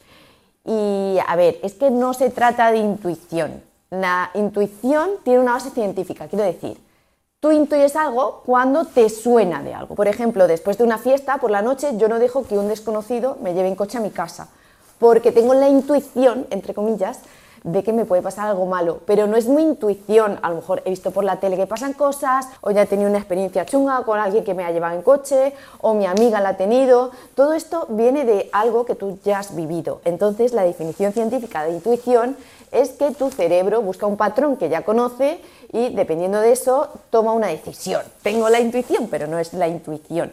Y 0.65 1.19
a 1.25 1.37
ver, 1.37 1.59
es 1.63 1.75
que 1.75 1.91
no 1.91 2.15
se 2.15 2.31
trata 2.31 2.73
de 2.73 2.79
intuición, 2.79 3.63
la 4.01 4.31
intuición 4.35 5.11
tiene 5.23 5.41
una 5.41 5.53
base 5.53 5.71
científica, 5.71 6.29
quiero 6.29 6.45
decir, 6.45 6.81
tú 7.41 7.53
intuyes 7.53 7.95
algo 7.97 8.43
cuando 8.47 8.85
te 8.85 9.09
suena 9.09 9.63
de 9.63 9.75
algo. 9.75 9.95
Por 9.95 10.09
ejemplo, 10.09 10.47
después 10.47 10.79
de 10.79 10.85
una 10.85 10.99
fiesta 10.99 11.39
por 11.39 11.51
la 11.51 11.63
noche, 11.63 11.97
yo 11.97 12.09
no 12.09 12.19
dejo 12.19 12.45
que 12.45 12.59
un 12.59 12.69
desconocido 12.69 13.37
me 13.43 13.55
lleve 13.55 13.69
en 13.69 13.77
coche 13.77 13.99
a 13.99 14.01
mi 14.01 14.11
casa, 14.11 14.49
porque 14.99 15.33
tengo 15.33 15.55
la 15.55 15.69
intuición, 15.69 16.47
entre 16.51 16.75
comillas, 16.75 17.21
de 17.65 17.83
que 17.83 17.95
me 17.95 18.05
puede 18.05 18.21
pasar 18.21 18.49
algo 18.49 18.67
malo, 18.67 19.01
pero 19.07 19.27
no 19.27 19.39
es 19.39 19.49
mi 19.49 19.63
intuición, 19.63 20.39
a 20.43 20.51
lo 20.51 20.57
mejor 20.57 20.83
he 20.85 20.91
visto 20.91 21.11
por 21.13 21.25
la 21.25 21.41
tele 21.41 21.57
que 21.57 21.67
pasan 21.67 21.95
cosas, 21.95 22.47
o 22.61 22.71
ya 22.71 22.83
he 22.83 22.87
tenido 22.87 23.09
una 23.09 23.19
experiencia 23.19 23.65
chunga 23.65 24.03
con 24.05 24.19
alguien 24.19 24.45
que 24.45 24.53
me 24.53 24.65
ha 24.65 24.71
llevado 24.71 24.95
en 24.95 25.03
coche, 25.03 25.55
o 25.81 25.95
mi 25.95 26.05
amiga 26.05 26.41
la 26.41 26.51
ha 26.51 26.57
tenido, 26.59 27.11
todo 27.35 27.55
esto 27.55 27.87
viene 27.89 28.27
de 28.27 28.51
algo 28.53 28.85
que 28.85 28.95
tú 28.95 29.19
ya 29.25 29.39
has 29.39 29.57
vivido. 29.57 30.03
Entonces 30.05 30.53
la 30.53 30.63
definición 30.63 31.15
científica 31.15 31.65
de 31.65 31.73
intuición 31.73 32.37
es 32.75 32.91
que 32.91 33.13
tu 33.13 33.31
cerebro 33.31 33.81
busca 33.81 34.07
un 34.07 34.17
patrón 34.17 34.57
que 34.57 34.69
ya 34.69 34.83
conoce 34.83 35.39
y 35.73 35.91
dependiendo 35.95 36.41
de 36.41 36.53
eso 36.53 36.89
toma 37.11 37.33
una 37.33 37.47
decisión. 37.47 38.03
Tengo 38.23 38.49
la 38.49 38.61
intuición, 38.61 39.09
pero 39.11 39.27
no 39.27 39.39
es 39.39 39.53
la 39.53 39.69
intuición. 39.69 40.33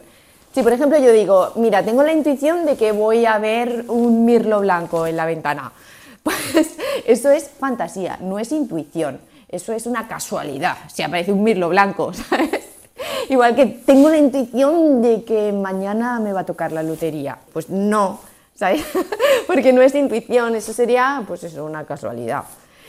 Si 0.54 0.62
por 0.62 0.72
ejemplo 0.72 0.98
yo 0.98 1.12
digo, 1.12 1.52
mira, 1.56 1.82
tengo 1.82 2.02
la 2.02 2.12
intuición 2.12 2.66
de 2.66 2.76
que 2.76 2.92
voy 2.92 3.24
a 3.24 3.38
ver 3.38 3.86
un 3.88 4.24
mirlo 4.24 4.60
blanco 4.60 5.06
en 5.06 5.16
la 5.16 5.24
ventana, 5.24 5.72
pues 6.22 6.76
eso 7.06 7.30
es 7.30 7.48
fantasía, 7.48 8.18
no 8.20 8.38
es 8.38 8.52
intuición, 8.52 9.18
eso 9.48 9.72
es 9.72 9.86
una 9.86 10.06
casualidad, 10.08 10.76
si 10.92 11.02
aparece 11.02 11.32
un 11.32 11.42
mirlo 11.42 11.70
blanco, 11.70 12.12
¿sabes? 12.28 12.68
Igual 13.30 13.54
que 13.56 13.66
tengo 13.66 14.10
la 14.10 14.18
intuición 14.18 15.00
de 15.00 15.24
que 15.24 15.52
mañana 15.52 16.20
me 16.20 16.32
va 16.32 16.40
a 16.40 16.46
tocar 16.46 16.70
la 16.70 16.82
lotería, 16.82 17.38
pues 17.52 17.70
no, 17.70 18.20
¿sabes? 18.54 18.84
Porque 19.46 19.72
no 19.72 19.82
es 19.82 19.94
intuición, 19.94 20.54
eso 20.54 20.72
sería 20.72 21.22
pues 21.26 21.44
eso, 21.44 21.64
una 21.64 21.84
casualidad. 21.84 22.44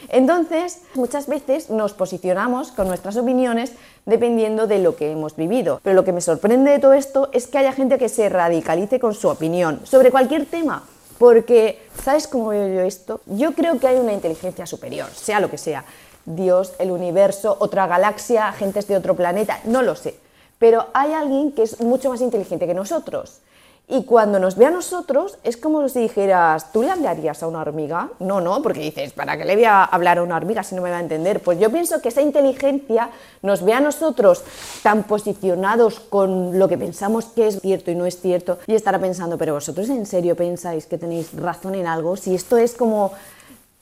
Entonces, 0.09 0.81
muchas 0.95 1.27
veces 1.27 1.69
nos 1.69 1.93
posicionamos 1.93 2.71
con 2.71 2.87
nuestras 2.87 3.15
opiniones 3.17 3.71
dependiendo 4.05 4.67
de 4.67 4.79
lo 4.79 4.95
que 4.95 5.11
hemos 5.11 5.35
vivido. 5.35 5.79
Pero 5.83 5.95
lo 5.95 6.03
que 6.03 6.11
me 6.11 6.21
sorprende 6.21 6.71
de 6.71 6.79
todo 6.79 6.93
esto 6.93 7.29
es 7.31 7.47
que 7.47 7.57
haya 7.57 7.71
gente 7.71 7.97
que 7.97 8.09
se 8.09 8.29
radicalice 8.29 8.99
con 8.99 9.13
su 9.13 9.29
opinión 9.29 9.79
sobre 9.83 10.11
cualquier 10.11 10.45
tema. 10.45 10.83
Porque, 11.17 11.81
¿sabes 12.03 12.27
cómo 12.27 12.49
veo 12.49 12.67
yo 12.67 12.81
esto? 12.81 13.21
Yo 13.27 13.53
creo 13.53 13.79
que 13.79 13.87
hay 13.87 13.97
una 13.97 14.13
inteligencia 14.13 14.65
superior, 14.65 15.09
sea 15.11 15.39
lo 15.39 15.49
que 15.49 15.57
sea. 15.57 15.85
Dios, 16.25 16.73
el 16.79 16.91
universo, 16.91 17.55
otra 17.59 17.87
galaxia, 17.87 18.49
agentes 18.49 18.87
de 18.87 18.97
otro 18.97 19.15
planeta, 19.15 19.59
no 19.65 19.81
lo 19.81 19.95
sé. 19.95 20.15
Pero 20.57 20.87
hay 20.93 21.13
alguien 21.13 21.51
que 21.51 21.63
es 21.63 21.81
mucho 21.81 22.09
más 22.09 22.21
inteligente 22.21 22.67
que 22.67 22.73
nosotros. 22.73 23.39
Y 23.85 24.05
cuando 24.05 24.39
nos 24.39 24.55
ve 24.55 24.65
a 24.65 24.71
nosotros, 24.71 25.37
es 25.43 25.57
como 25.57 25.87
si 25.89 25.99
dijeras, 25.99 26.71
¿tú 26.71 26.83
le 26.83 26.91
hablarías 26.91 27.43
a 27.43 27.47
una 27.47 27.59
hormiga? 27.59 28.09
No, 28.19 28.39
no, 28.39 28.61
porque 28.61 28.79
dices, 28.79 29.11
¿para 29.11 29.37
qué 29.37 29.43
le 29.43 29.55
voy 29.55 29.65
a 29.65 29.83
hablar 29.83 30.19
a 30.19 30.23
una 30.23 30.37
hormiga 30.37 30.63
si 30.63 30.73
no 30.73 30.81
me 30.81 30.89
va 30.89 30.97
a 30.97 31.01
entender? 31.01 31.41
Pues 31.41 31.59
yo 31.59 31.69
pienso 31.69 32.01
que 32.01 32.07
esa 32.07 32.21
inteligencia 32.21 33.09
nos 33.41 33.63
ve 33.63 33.73
a 33.73 33.81
nosotros 33.81 34.43
tan 34.83 35.03
posicionados 35.03 35.99
con 35.99 36.57
lo 36.57 36.69
que 36.69 36.77
pensamos 36.77 37.25
que 37.25 37.47
es 37.47 37.59
cierto 37.59 37.91
y 37.91 37.95
no 37.95 38.05
es 38.05 38.21
cierto, 38.21 38.57
y 38.67 38.73
estará 38.73 38.99
pensando, 38.99 39.37
pero 39.37 39.53
vosotros 39.53 39.89
en 39.89 40.05
serio 40.05 40.37
pensáis 40.37 40.85
que 40.85 40.97
tenéis 40.97 41.33
razón 41.33 41.75
en 41.75 41.85
algo, 41.85 42.15
si 42.15 42.35
esto 42.35 42.57
es 42.57 42.75
como 42.75 43.11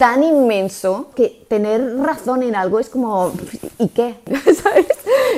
tan 0.01 0.23
inmenso 0.23 1.11
que 1.13 1.45
tener 1.47 1.95
razón 1.99 2.41
en 2.41 2.55
algo 2.55 2.79
es 2.79 2.89
como, 2.89 3.31
¿y 3.77 3.87
qué? 3.89 4.15
¿Sabes? 4.63 4.87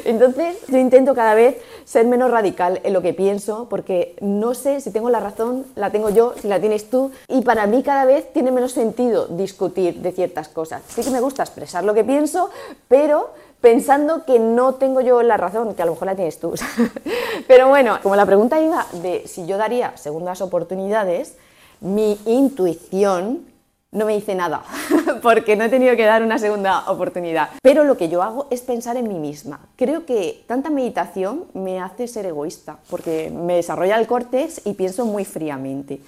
Entonces 0.06 0.56
yo 0.70 0.78
intento 0.78 1.14
cada 1.14 1.34
vez 1.34 1.58
ser 1.84 2.08
menos 2.08 2.32
radical 2.32 2.80
en 2.86 2.94
lo 2.94 3.02
que 3.02 3.14
pienso 3.14 3.68
porque 3.70 4.16
no 4.22 4.54
sé 4.54 4.80
si 4.80 4.92
tengo 4.92 5.10
la 5.10 5.20
razón, 5.20 5.66
la 5.76 5.90
tengo 5.90 6.10
yo, 6.12 6.34
si 6.42 6.48
la 6.48 6.62
tienes 6.62 6.90
tú 6.90 7.12
y 7.28 7.42
para 7.42 7.68
mí 7.68 7.84
cada 7.84 8.06
vez 8.06 8.32
tiene 8.32 8.54
menos 8.54 8.72
sentido 8.72 9.28
discutir 9.28 9.96
de 9.96 10.14
ciertas 10.14 10.48
cosas. 10.48 10.82
Sí 10.88 11.02
que 11.02 11.10
me 11.10 11.20
gusta 11.20 11.44
expresar 11.44 11.84
lo 11.84 11.94
que 11.94 12.06
pienso, 12.06 12.50
pero 12.88 13.32
pensando 13.60 14.24
que 14.24 14.40
no 14.40 14.76
tengo 14.76 15.02
yo 15.02 15.22
la 15.24 15.36
razón, 15.36 15.74
que 15.74 15.82
a 15.82 15.86
lo 15.86 15.92
mejor 15.92 16.06
la 16.06 16.16
tienes 16.16 16.40
tú. 16.40 16.54
pero 17.50 17.68
bueno, 17.68 18.00
como 18.02 18.16
la 18.16 18.26
pregunta 18.26 18.62
iba 18.62 18.88
de 19.02 19.28
si 19.28 19.46
yo 19.46 19.58
daría 19.58 19.98
segundas 19.98 20.40
oportunidades, 20.40 21.36
mi 21.82 22.18
intuición 22.26 23.52
no 23.94 24.06
me 24.06 24.18
hice 24.18 24.36
nada, 24.36 24.64
porque 25.22 25.56
no 25.56 25.64
he 25.64 25.70
tenido 25.70 25.96
que 25.96 26.04
dar 26.04 26.24
una 26.24 26.40
segunda 26.40 26.90
oportunidad. 26.92 27.50
Pero 27.62 27.84
lo 27.84 27.96
que 27.96 28.10
yo 28.10 28.22
hago 28.22 28.48
es 28.50 28.62
pensar 28.62 28.98
en 28.98 29.08
mí 29.08 29.20
misma. 29.20 29.60
Creo 29.76 30.06
que 30.06 30.44
tanta 30.48 30.70
meditación 30.70 31.46
me 31.54 31.80
hace 31.80 32.08
ser 32.08 32.26
egoísta, 32.26 32.80
porque 32.90 33.32
me 33.32 33.56
desarrolla 33.56 33.98
el 33.98 34.08
córtex 34.08 34.66
y 34.66 34.74
pienso 34.74 35.06
muy 35.06 35.24
fríamente. 35.24 36.02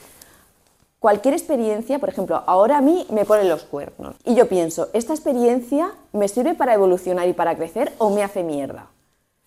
Cualquier 1.00 1.36
experiencia, 1.36 2.00
por 2.00 2.10
ejemplo, 2.10 2.42
ahora 2.48 2.80
a 2.80 2.82
mí 2.82 3.06
me 3.12 3.26
ponen 3.26 3.48
los 3.48 3.64
cuernos 3.64 4.16
y 4.26 4.34
yo 4.34 4.48
pienso, 4.50 4.90
¿esta 4.94 5.14
experiencia 5.14 5.92
me 6.14 6.28
sirve 6.28 6.56
para 6.56 6.74
evolucionar 6.74 7.28
y 7.28 7.34
para 7.34 7.56
crecer 7.56 7.94
o 8.00 8.10
me 8.10 8.24
hace 8.24 8.42
mierda? 8.42 8.88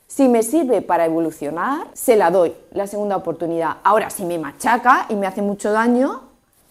Si 0.07 0.29
me 0.29 0.45
sirve 0.45 0.83
para 0.83 1.05
evolucionar, 1.05 1.89
se 1.95 2.17
la 2.17 2.31
doy 2.31 2.55
la 2.71 2.87
segunda 2.87 3.17
oportunidad. 3.17 3.79
Ahora, 3.83 4.09
si 4.09 4.25
me 4.25 4.39
machaca 4.39 5.07
y 5.09 5.17
me 5.17 5.27
hace 5.27 5.43
mucho 5.43 5.73
daño, 5.73 6.23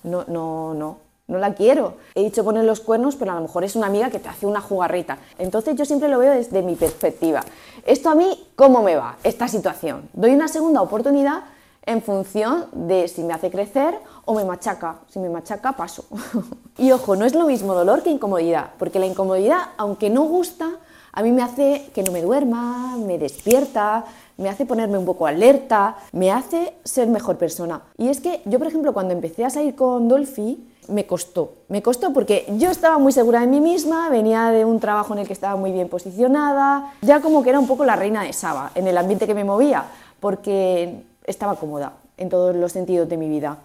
no, 0.04 0.24
no, 0.28 0.74
no, 0.74 0.98
no 1.28 1.38
la 1.38 1.54
quiero. 1.54 1.96
He 2.16 2.24
dicho 2.24 2.44
poner 2.44 2.64
los 2.64 2.80
cuernos, 2.80 3.16
pero 3.16 3.32
a 3.32 3.36
lo 3.36 3.42
mejor 3.42 3.64
es 3.64 3.76
una 3.76 3.88
amiga 3.88 4.10
que 4.10 4.20
te 4.20 4.30
hace 4.30 4.46
una 4.46 4.62
jugarreta. 4.62 5.18
Entonces 5.38 5.76
yo 5.76 5.86
siempre 5.86 6.10
lo 6.10 6.20
veo 6.20 6.34
desde 6.34 6.62
mi 6.62 6.76
perspectiva. 6.76 7.44
Esto 7.86 8.10
a 8.10 8.16
mí, 8.16 8.48
¿cómo 8.56 8.82
me 8.82 8.96
va? 8.96 9.18
Esta 9.24 9.48
situación. 9.48 10.10
Doy 10.14 10.32
una 10.32 10.48
segunda 10.48 10.82
oportunidad 10.82 11.44
en 11.86 12.02
función 12.02 12.66
de 12.72 13.08
si 13.08 13.24
me 13.24 13.34
hace 13.34 13.50
crecer 13.50 13.96
o 14.26 14.34
me 14.34 14.46
machaca. 14.46 15.00
Si 15.10 15.20
me 15.20 15.30
machaca, 15.30 15.74
paso. 15.74 16.06
y 16.78 16.92
ojo, 16.92 17.16
no 17.16 17.26
es 17.26 17.34
lo 17.34 17.46
mismo 17.46 17.74
dolor 17.74 18.04
que 18.04 18.10
incomodidad, 18.10 18.72
porque 18.78 19.00
la 19.00 19.06
incomodidad, 19.06 19.70
aunque 19.78 20.10
no 20.10 20.24
gusta, 20.24 20.70
a 21.14 21.24
mí 21.24 21.32
me 21.32 21.42
hace 21.42 21.90
que 21.96 22.04
no 22.04 22.12
me 22.12 22.22
duerma, 22.22 22.96
me 22.98 23.18
despierta, 23.18 24.06
me 24.38 24.50
hace 24.50 24.66
ponerme 24.66 24.98
un 24.98 25.06
poco 25.06 25.26
alerta, 25.26 25.98
me 26.12 26.32
hace 26.32 26.76
ser 26.84 27.08
mejor 27.08 27.38
persona. 27.38 27.82
Y 27.98 28.10
es 28.10 28.22
que 28.22 28.42
yo, 28.46 28.60
por 28.60 28.68
ejemplo, 28.68 28.94
cuando 28.94 29.14
empecé 29.14 29.44
a 29.44 29.50
salir 29.50 29.76
con 29.76 30.08
Dolphy, 30.08 30.64
me 30.90 31.06
costó. 31.06 31.54
Me 31.68 31.82
costó 31.82 32.14
porque 32.14 32.46
yo 32.58 32.70
estaba 32.70 32.98
muy 32.98 33.12
segura 33.12 33.42
de 33.42 33.48
mí 33.48 33.60
misma, 33.60 34.10
venía 34.10 34.50
de 34.52 34.66
un 34.66 34.80
trabajo 34.80 35.14
en 35.14 35.20
el 35.20 35.28
que 35.28 35.34
estaba 35.34 35.56
muy 35.56 35.72
bien 35.72 35.90
posicionada, 35.90 36.94
ya 37.02 37.22
como 37.22 37.44
que 37.44 37.50
era 37.50 37.60
un 37.60 37.68
poco 37.68 37.86
la 37.86 37.96
reina 37.96 38.24
de 38.24 38.34
Saba 38.34 38.72
en 38.76 38.88
el 38.88 38.98
ambiente 38.98 39.28
que 39.28 39.34
me 39.34 39.44
movía, 39.44 39.86
porque 40.20 41.04
estaba 41.24 41.56
cómoda 41.56 41.94
en 42.18 42.30
todos 42.30 42.56
los 42.56 42.72
sentidos 42.72 43.08
de 43.10 43.18
mi 43.18 43.30
vida. 43.30 43.58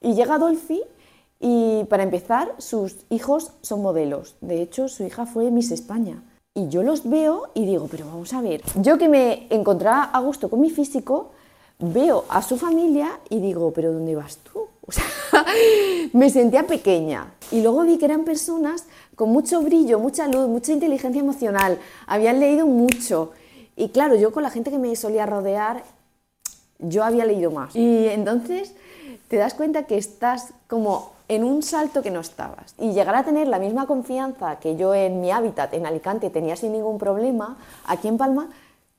Y 0.00 0.14
llega 0.14 0.38
Dolphy 0.38 0.82
y 1.40 1.84
para 1.84 2.02
empezar, 2.02 2.54
sus 2.58 2.96
hijos 3.10 3.52
son 3.62 3.82
modelos. 3.82 4.36
De 4.40 4.62
hecho, 4.62 4.88
su 4.88 5.04
hija 5.04 5.26
fue 5.26 5.50
Miss 5.50 5.70
España. 5.70 6.22
Y 6.54 6.68
yo 6.68 6.82
los 6.82 7.08
veo 7.08 7.50
y 7.54 7.66
digo, 7.66 7.86
pero 7.90 8.06
vamos 8.06 8.32
a 8.32 8.40
ver, 8.40 8.62
yo 8.76 8.96
que 8.96 9.10
me 9.10 9.46
encontraba 9.50 10.04
a 10.04 10.20
gusto 10.20 10.48
con 10.48 10.60
mi 10.60 10.70
físico, 10.70 11.32
veo 11.78 12.24
a 12.30 12.40
su 12.40 12.56
familia 12.56 13.20
y 13.28 13.40
digo, 13.40 13.72
pero 13.72 13.92
¿dónde 13.92 14.16
vas 14.16 14.38
tú? 14.38 14.66
O 14.86 14.92
sea, 14.92 15.04
me 16.12 16.30
sentía 16.30 16.66
pequeña. 16.66 17.32
Y 17.50 17.62
luego 17.62 17.82
vi 17.82 17.98
que 17.98 18.04
eran 18.04 18.24
personas 18.24 18.84
con 19.14 19.30
mucho 19.30 19.62
brillo, 19.62 19.98
mucha 19.98 20.28
luz, 20.28 20.48
mucha 20.48 20.72
inteligencia 20.72 21.20
emocional, 21.20 21.78
habían 22.06 22.40
leído 22.40 22.66
mucho. 22.66 23.32
Y 23.76 23.88
claro, 23.88 24.14
yo 24.14 24.32
con 24.32 24.42
la 24.42 24.50
gente 24.50 24.70
que 24.70 24.78
me 24.78 24.94
solía 24.96 25.26
rodear, 25.26 25.84
yo 26.78 27.04
había 27.04 27.24
leído 27.24 27.50
más. 27.50 27.74
Y 27.74 28.08
entonces 28.08 28.74
te 29.28 29.36
das 29.36 29.54
cuenta 29.54 29.84
que 29.84 29.96
estás 29.96 30.52
como 30.68 31.12
en 31.28 31.44
un 31.44 31.62
salto 31.62 32.02
que 32.02 32.10
no 32.10 32.20
estabas. 32.20 32.74
Y 32.78 32.92
llegar 32.92 33.16
a 33.16 33.24
tener 33.24 33.48
la 33.48 33.58
misma 33.58 33.86
confianza 33.86 34.58
que 34.60 34.76
yo 34.76 34.94
en 34.94 35.20
mi 35.20 35.30
hábitat, 35.30 35.74
en 35.74 35.86
Alicante, 35.86 36.30
tenía 36.30 36.56
sin 36.56 36.72
ningún 36.72 36.98
problema, 36.98 37.56
aquí 37.86 38.08
en 38.08 38.18
Palma, 38.18 38.50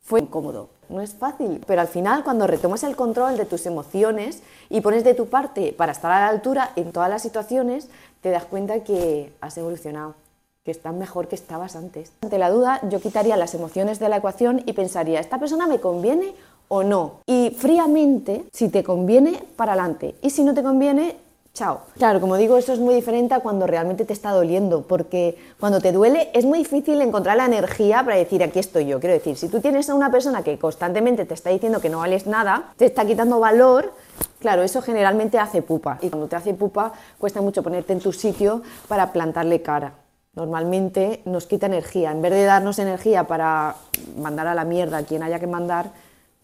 fue 0.01 0.22
incómodo. 0.22 0.70
No 0.89 1.01
es 1.01 1.13
fácil, 1.13 1.62
pero 1.67 1.82
al 1.82 1.88
final 1.88 2.24
cuando 2.24 2.48
retomas 2.48 2.84
el 2.84 2.96
control 2.96 3.38
de 3.38 3.46
tus 3.46 3.65
emociones 3.65 4.41
y 4.70 4.82
pones 4.82 5.03
de 5.03 5.13
tu 5.13 5.27
parte 5.27 5.74
para 5.74 5.91
estar 5.91 6.12
a 6.12 6.22
la 6.22 6.29
altura 6.29 6.72
en 6.75 6.91
todas 6.91 7.10
las 7.10 7.22
situaciones, 7.22 7.89
te 8.22 8.29
das 8.29 8.46
cuenta 8.46 8.84
que 8.84 9.34
has 9.41 9.58
evolucionado, 9.58 10.15
que 10.63 10.72
estás 10.72 10.94
mejor 10.94 11.27
que 11.27 11.36
estabas 11.36 11.75
antes. 11.75 12.12
Ante 12.22 12.38
la 12.38 12.50
duda, 12.50 12.79
yo 12.89 13.01
quitaría 13.01 13.36
las 13.36 13.53
emociones 13.53 14.00
de 14.00 14.10
la 14.10 14.17
ecuación 14.17 14.63
y 14.65 14.74
pensaría, 14.74 15.20
¿esta 15.20 15.39
persona 15.39 15.67
me 15.67 15.79
conviene 15.79 16.36
o 16.70 16.84
no? 16.84 17.20
Y 17.25 17.51
fríamente, 17.58 18.46
si 18.53 18.70
te 18.70 18.84
conviene, 18.84 19.44
para 19.56 19.74
adelante. 19.74 20.15
Y 20.22 20.29
si 20.29 20.44
no 20.44 20.53
te 20.53 20.63
conviene, 20.63 21.17
chao. 21.57 21.81
Claro, 21.97 22.21
como 22.21 22.37
digo, 22.37 22.55
eso 22.57 22.71
es 22.71 22.79
muy 22.79 22.93
diferente 22.93 23.33
a 23.33 23.39
cuando 23.39 23.65
realmente 23.65 24.05
te 24.05 24.13
está 24.13 24.29
doliendo, 24.29 24.83
porque 24.83 25.37
cuando 25.59 25.81
te 25.81 25.91
duele 25.91 26.29
es 26.33 26.45
muy 26.45 26.59
difícil 26.59 27.01
encontrar 27.01 27.35
la 27.37 27.45
energía 27.45 28.03
para 28.03 28.15
decir 28.15 28.43
aquí 28.43 28.59
estoy 28.59 28.85
yo. 28.85 28.99
Quiero 28.99 29.15
decir, 29.15 29.35
si 29.37 29.49
tú 29.49 29.59
tienes 29.59 29.89
a 29.89 29.95
una 29.95 30.11
persona 30.11 30.43
que 30.43 30.59
constantemente 30.59 31.25
te 31.25 31.33
está 31.33 31.49
diciendo 31.49 31.81
que 31.81 31.89
no 31.89 31.97
vales 31.97 32.27
nada, 32.27 32.73
te 32.77 32.85
está 32.85 33.05
quitando 33.05 33.39
valor, 33.39 33.91
claro, 34.39 34.61
eso 34.61 34.83
generalmente 34.83 35.39
hace 35.39 35.63
pupa. 35.63 35.97
Y 36.03 36.09
cuando 36.09 36.27
te 36.27 36.35
hace 36.35 36.53
pupa, 36.53 36.93
cuesta 37.17 37.41
mucho 37.41 37.63
ponerte 37.63 37.91
en 37.91 38.01
tu 38.01 38.13
sitio 38.13 38.61
para 38.87 39.11
plantarle 39.11 39.63
cara. 39.63 39.93
Normalmente 40.35 41.23
nos 41.25 41.47
quita 41.47 41.65
energía. 41.65 42.11
En 42.11 42.21
vez 42.21 42.33
de 42.33 42.43
darnos 42.43 42.77
energía 42.77 43.23
para 43.23 43.77
mandar 44.15 44.45
a 44.45 44.53
la 44.53 44.63
mierda 44.63 44.99
a 44.99 45.03
quien 45.03 45.23
haya 45.23 45.39
que 45.39 45.47
mandar, 45.47 45.89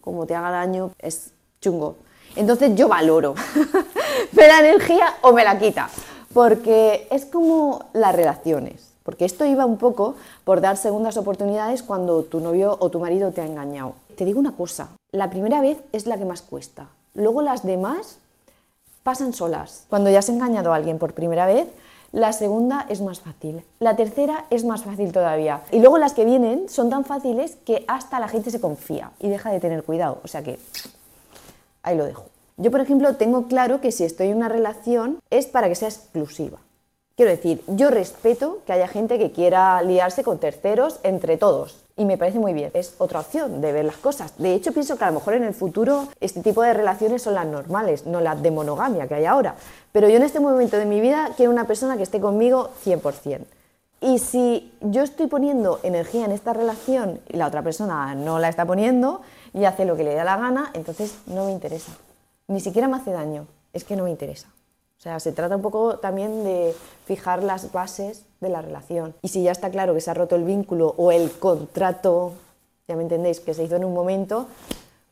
como 0.00 0.26
te 0.26 0.34
haga 0.34 0.50
daño, 0.50 0.90
es 0.98 1.30
chungo. 1.60 1.98
Entonces 2.36 2.74
yo 2.74 2.88
valoro. 2.88 3.34
¿Me 4.32 4.46
da 4.46 4.60
energía 4.60 5.14
o 5.22 5.32
me 5.32 5.44
la 5.44 5.58
quita? 5.58 5.88
Porque 6.32 7.06
es 7.10 7.24
como 7.24 7.84
las 7.92 8.14
relaciones. 8.14 8.94
Porque 9.04 9.24
esto 9.24 9.44
iba 9.44 9.66
un 9.66 9.76
poco 9.76 10.16
por 10.44 10.60
dar 10.60 10.76
segundas 10.76 11.16
oportunidades 11.16 11.82
cuando 11.82 12.22
tu 12.24 12.40
novio 12.40 12.76
o 12.80 12.90
tu 12.90 12.98
marido 12.98 13.32
te 13.32 13.42
ha 13.42 13.46
engañado. 13.46 13.94
Te 14.16 14.24
digo 14.24 14.40
una 14.40 14.52
cosa, 14.52 14.88
la 15.12 15.30
primera 15.30 15.60
vez 15.60 15.78
es 15.92 16.06
la 16.06 16.16
que 16.16 16.24
más 16.24 16.42
cuesta. 16.42 16.86
Luego 17.14 17.42
las 17.42 17.64
demás 17.64 18.18
pasan 19.02 19.34
solas. 19.34 19.84
Cuando 19.88 20.10
ya 20.10 20.20
has 20.20 20.28
engañado 20.28 20.72
a 20.72 20.76
alguien 20.76 20.98
por 20.98 21.12
primera 21.12 21.46
vez, 21.46 21.68
la 22.12 22.32
segunda 22.32 22.86
es 22.88 23.00
más 23.00 23.20
fácil. 23.20 23.62
La 23.78 23.96
tercera 23.96 24.46
es 24.50 24.64
más 24.64 24.84
fácil 24.84 25.12
todavía. 25.12 25.62
Y 25.70 25.80
luego 25.80 25.98
las 25.98 26.14
que 26.14 26.24
vienen 26.24 26.68
son 26.68 26.88
tan 26.88 27.04
fáciles 27.04 27.56
que 27.66 27.84
hasta 27.88 28.20
la 28.20 28.28
gente 28.28 28.50
se 28.50 28.60
confía 28.60 29.10
y 29.20 29.28
deja 29.28 29.50
de 29.50 29.60
tener 29.60 29.82
cuidado. 29.82 30.20
O 30.24 30.28
sea 30.28 30.42
que 30.42 30.58
ahí 31.84 31.96
lo 31.96 32.04
dejo. 32.04 32.24
Yo, 32.56 32.70
por 32.70 32.80
ejemplo, 32.80 33.14
tengo 33.16 33.46
claro 33.46 33.80
que 33.80 33.92
si 33.92 34.04
estoy 34.04 34.28
en 34.28 34.36
una 34.36 34.48
relación 34.48 35.20
es 35.30 35.46
para 35.46 35.68
que 35.68 35.74
sea 35.74 35.88
exclusiva. 35.88 36.58
Quiero 37.16 37.30
decir, 37.30 37.62
yo 37.68 37.90
respeto 37.90 38.58
que 38.66 38.72
haya 38.72 38.88
gente 38.88 39.18
que 39.18 39.30
quiera 39.30 39.80
liarse 39.82 40.24
con 40.24 40.38
terceros 40.38 40.98
entre 41.04 41.36
todos. 41.36 41.84
Y 41.96 42.04
me 42.04 42.18
parece 42.18 42.40
muy 42.40 42.52
bien. 42.52 42.72
Es 42.74 42.94
otra 42.98 43.20
opción 43.20 43.60
de 43.60 43.72
ver 43.72 43.84
las 43.84 43.96
cosas. 43.98 44.36
De 44.36 44.52
hecho, 44.52 44.72
pienso 44.72 44.96
que 44.98 45.04
a 45.04 45.08
lo 45.08 45.14
mejor 45.20 45.34
en 45.34 45.44
el 45.44 45.54
futuro 45.54 46.08
este 46.20 46.42
tipo 46.42 46.62
de 46.62 46.74
relaciones 46.74 47.22
son 47.22 47.34
las 47.34 47.46
normales, 47.46 48.04
no 48.04 48.20
las 48.20 48.42
de 48.42 48.50
monogamia 48.50 49.06
que 49.06 49.14
hay 49.14 49.26
ahora. 49.26 49.54
Pero 49.92 50.08
yo 50.08 50.16
en 50.16 50.24
este 50.24 50.40
momento 50.40 50.76
de 50.76 50.86
mi 50.86 51.00
vida 51.00 51.30
quiero 51.36 51.52
una 51.52 51.68
persona 51.68 51.96
que 51.96 52.02
esté 52.02 52.20
conmigo 52.20 52.70
100%. 52.84 53.42
Y 54.00 54.18
si 54.18 54.72
yo 54.80 55.02
estoy 55.02 55.28
poniendo 55.28 55.78
energía 55.82 56.24
en 56.24 56.32
esta 56.32 56.52
relación 56.52 57.20
y 57.28 57.36
la 57.36 57.46
otra 57.46 57.62
persona 57.62 58.14
no 58.16 58.40
la 58.40 58.48
está 58.48 58.66
poniendo 58.66 59.22
y 59.54 59.64
hace 59.64 59.86
lo 59.86 59.96
que 59.96 60.04
le 60.04 60.14
da 60.14 60.24
la 60.24 60.36
gana, 60.36 60.70
entonces 60.74 61.14
no 61.26 61.46
me 61.46 61.52
interesa 61.52 61.92
ni 62.48 62.60
siquiera 62.60 62.88
me 62.88 62.96
hace 62.96 63.12
daño, 63.12 63.46
es 63.72 63.84
que 63.84 63.96
no 63.96 64.04
me 64.04 64.10
interesa. 64.10 64.48
O 64.98 65.00
sea, 65.04 65.20
se 65.20 65.32
trata 65.32 65.56
un 65.56 65.62
poco 65.62 65.98
también 65.98 66.44
de 66.44 66.74
fijar 67.04 67.42
las 67.42 67.72
bases 67.72 68.24
de 68.40 68.48
la 68.48 68.62
relación. 68.62 69.14
Y 69.22 69.28
si 69.28 69.42
ya 69.42 69.52
está 69.52 69.70
claro 69.70 69.94
que 69.94 70.00
se 70.00 70.10
ha 70.10 70.14
roto 70.14 70.36
el 70.36 70.44
vínculo 70.44 70.94
o 70.96 71.12
el 71.12 71.30
contrato, 71.32 72.32
ya 72.88 72.96
me 72.96 73.02
entendéis, 73.02 73.40
que 73.40 73.54
se 73.54 73.64
hizo 73.64 73.76
en 73.76 73.84
un 73.84 73.92
momento, 73.92 74.46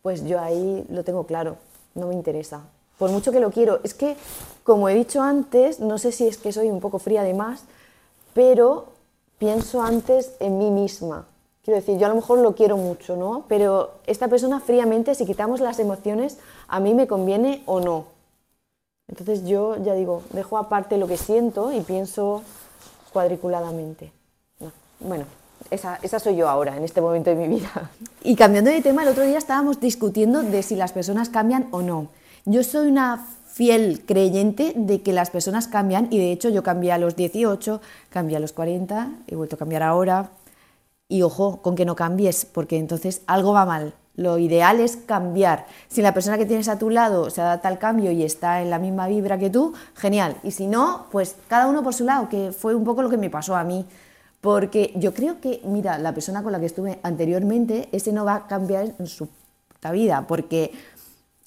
pues 0.03 0.25
yo 0.25 0.41
ahí 0.41 0.87
lo 0.89 1.05
tengo 1.05 1.27
claro, 1.27 1.57
no 1.95 2.07
me 2.07 2.15
interesa. 2.15 2.63
Por 2.99 3.11
mucho 3.11 3.33
que 3.33 3.41
lo 3.41 3.51
quiero. 3.51 3.81
Es 3.83 3.95
que, 3.95 4.17
como 4.63 4.89
he 4.89 4.95
dicho 4.95 5.23
antes, 5.23 5.81
no 5.81 5.99
sé 5.99 6.13
si 6.13 6.27
es 6.27 6.39
que 6.39 6.53
soy 6.53 6.71
un 6.71 6.81
poco 6.81 6.99
fría 6.99 7.23
de 7.23 7.35
más, 7.35 7.65
pero 8.33 8.87
pienso 9.39 9.83
antes 9.83 10.33
en 10.41 10.59
mí 10.59 10.71
misma. 10.71 11.27
Quiero 11.65 11.79
decir, 11.79 11.97
yo 11.97 12.07
a 12.07 12.09
lo 12.09 12.17
mejor 12.17 12.41
lo 12.41 12.57
quiero 12.57 12.77
mucho, 12.77 13.17
¿no? 13.17 13.45
Pero 13.47 13.93
esta 14.07 14.27
persona 14.27 14.59
fríamente, 14.59 15.15
si 15.15 15.25
quitamos 15.25 15.61
las 15.61 15.79
emociones, 15.79 16.39
a 16.67 16.81
mí 16.81 16.93
me 16.93 17.07
conviene 17.07 17.63
o 17.67 17.81
no. 17.81 18.07
Entonces 19.07 19.45
yo 19.45 19.77
ya 19.77 19.95
digo, 19.95 20.23
dejo 20.33 20.59
aparte 20.59 20.97
lo 20.97 21.07
que 21.07 21.17
siento 21.17 21.73
y 21.73 21.81
pienso 21.81 22.43
cuadriculadamente. 23.13 24.11
Bueno, 24.99 25.25
esa, 25.71 26.01
esa, 26.03 26.19
soy 26.19 26.35
yo 26.37 26.49
ahora, 26.49 26.77
en 26.77 26.83
este 26.83 27.01
momento 27.01 27.31
de 27.31 27.37
mi 27.37 27.49
vida. 27.49 27.91
Y 28.25 28.37
cambiando 28.37 28.71
de 28.71 28.81
tema, 28.83 29.03
el 29.03 29.09
otro 29.09 29.25
día 29.25 29.39
estábamos 29.39 29.81
discutiendo 29.81 30.43
de 30.43 30.63
si 30.63 30.77
las 30.77 30.93
personas 30.93 31.29
cambian 31.29 31.69
o 31.73 31.83
no. 31.83 32.09
Yo 32.45 32.63
soy 32.63 32.89
una 32.89 33.27
fiel 33.53 34.05
creyente 34.07 34.73
de 34.75 35.03
que 35.03 35.13
las 35.13 35.31
personas 35.31 35.69
cambian 35.69 36.09
y 36.11 36.19
de 36.19 36.33
hecho 36.33 36.49
yo 36.49 36.63
cambié 36.63 36.93
a 36.93 36.99
los 36.99 37.17
18, 37.17 37.81
cambié 38.11 38.37
a 38.37 38.41
los 38.41 38.53
40, 38.53 39.11
he 39.27 39.37
vuelto 39.37 39.57
a 39.57 39.59
cambiar 39.59 39.83
ahora, 39.83 40.31
y 41.13 41.21
ojo, 41.21 41.61
con 41.61 41.77
que 41.77 41.85
no 41.85 41.95
cambies, 41.95 42.47
porque 42.47 42.79
entonces 42.79 43.21
algo 43.27 43.53
va 43.53 43.67
mal. 43.67 43.93
Lo 44.17 44.39
ideal 44.39 44.81
es 44.81 44.97
cambiar. 44.97 45.67
Si 45.89 46.01
la 46.01 46.15
persona 46.15 46.39
que 46.39 46.47
tienes 46.47 46.69
a 46.69 46.79
tu 46.79 46.89
lado 46.89 47.29
se 47.29 47.43
adapta 47.43 47.69
al 47.69 47.79
cambio 47.79 48.11
y 48.13 48.23
está 48.23 48.63
en 48.63 48.71
la 48.71 48.79
misma 48.79 49.09
vibra 49.09 49.39
que 49.39 49.51
tú, 49.51 49.75
genial. 49.95 50.37
Y 50.43 50.53
si 50.53 50.67
no, 50.67 51.09
pues 51.13 51.37
cada 51.49 51.67
uno 51.67 51.83
por 51.83 51.93
su 51.93 52.05
lado, 52.05 52.31
que 52.31 52.51
fue 52.53 52.75
un 52.75 52.85
poco 52.85 53.03
lo 53.03 53.11
que 53.11 53.19
me 53.19 53.29
pasó 53.29 53.57
a 53.57 53.63
mí. 53.63 53.85
Porque 54.41 54.95
yo 54.97 55.13
creo 55.13 55.39
que, 55.39 55.61
mira, 55.65 55.99
la 55.99 56.15
persona 56.15 56.43
con 56.43 56.51
la 56.51 56.59
que 56.59 56.67
estuve 56.67 56.99
anteriormente, 57.03 57.91
ese 57.93 58.11
no 58.11 58.25
va 58.25 58.37
a 58.37 58.47
cambiar 58.47 58.95
en 58.99 59.07
su 59.07 59.29
vida, 59.93 60.25
porque 60.27 60.73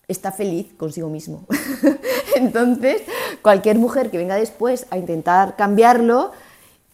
está 0.07 0.31
feliz 0.31 0.67
consigo 0.77 1.09
mismo. 1.09 1.47
Entonces, 2.35 3.01
cualquier 3.41 3.79
mujer 3.79 4.11
que 4.11 4.19
venga 4.19 4.35
después 4.35 4.85
a 4.91 4.97
intentar 4.99 5.55
cambiarlo, 5.55 6.33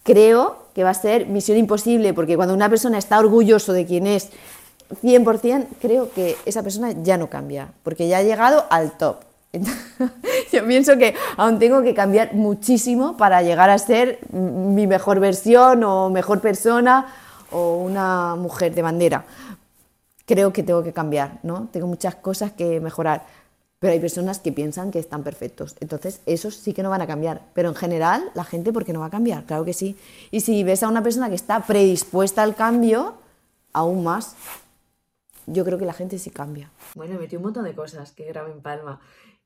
creo 0.03 0.60
que 0.73 0.83
va 0.83 0.91
a 0.91 0.95
ser 0.95 1.27
misión 1.27 1.57
imposible, 1.57 2.13
porque 2.13 2.35
cuando 2.35 2.53
una 2.53 2.69
persona 2.69 2.97
está 2.97 3.19
orgulloso 3.19 3.73
de 3.73 3.85
quién 3.85 4.07
es 4.07 4.29
100%, 5.01 5.67
creo 5.81 6.11
que 6.11 6.37
esa 6.45 6.63
persona 6.63 6.91
ya 6.91 7.17
no 7.17 7.29
cambia, 7.29 7.69
porque 7.83 8.07
ya 8.07 8.17
ha 8.17 8.23
llegado 8.23 8.65
al 8.69 8.97
top. 8.97 9.17
Yo 10.51 10.65
pienso 10.65 10.97
que 10.97 11.13
aún 11.37 11.59
tengo 11.59 11.81
que 11.81 11.93
cambiar 11.93 12.33
muchísimo 12.33 13.17
para 13.17 13.41
llegar 13.41 13.69
a 13.69 13.77
ser 13.77 14.19
mi 14.31 14.87
mejor 14.87 15.19
versión 15.19 15.83
o 15.83 16.09
mejor 16.09 16.39
persona 16.39 17.07
o 17.51 17.75
una 17.77 18.35
mujer 18.35 18.73
de 18.73 18.81
bandera. 18.81 19.25
Creo 20.25 20.53
que 20.53 20.63
tengo 20.63 20.83
que 20.83 20.93
cambiar, 20.93 21.39
¿no? 21.43 21.67
Tengo 21.71 21.87
muchas 21.87 22.15
cosas 22.15 22.53
que 22.53 22.79
mejorar, 22.79 23.25
pero 23.81 23.93
hay 23.93 23.99
personas 23.99 24.37
que 24.37 24.51
piensan 24.51 24.91
que 24.91 24.99
están 24.99 25.23
perfectos. 25.23 25.75
Entonces, 25.79 26.21
esos 26.27 26.53
sí 26.53 26.71
que 26.71 26.83
no 26.83 26.91
van 26.91 27.01
a 27.01 27.07
cambiar. 27.07 27.41
Pero 27.55 27.67
en 27.67 27.73
general, 27.73 28.29
la 28.35 28.43
gente, 28.43 28.71
¿por 28.71 28.85
qué 28.85 28.93
no 28.93 28.99
va 28.99 29.07
a 29.07 29.09
cambiar? 29.09 29.43
Claro 29.45 29.65
que 29.65 29.73
sí. 29.73 29.97
Y 30.29 30.41
si 30.41 30.63
ves 30.63 30.83
a 30.83 30.87
una 30.87 31.01
persona 31.01 31.29
que 31.29 31.35
está 31.35 31.65
predispuesta 31.65 32.43
al 32.43 32.53
cambio, 32.53 33.15
aún 33.73 34.03
más, 34.03 34.35
yo 35.47 35.65
creo 35.65 35.79
que 35.79 35.85
la 35.85 35.93
gente 35.93 36.19
sí 36.19 36.29
cambia. 36.29 36.69
Bueno, 36.93 37.19
metí 37.19 37.37
un 37.37 37.41
montón 37.41 37.63
de 37.63 37.73
cosas 37.73 38.11
que 38.11 38.25
grabé 38.25 38.51
en 38.51 38.61
Palma. 38.61 39.01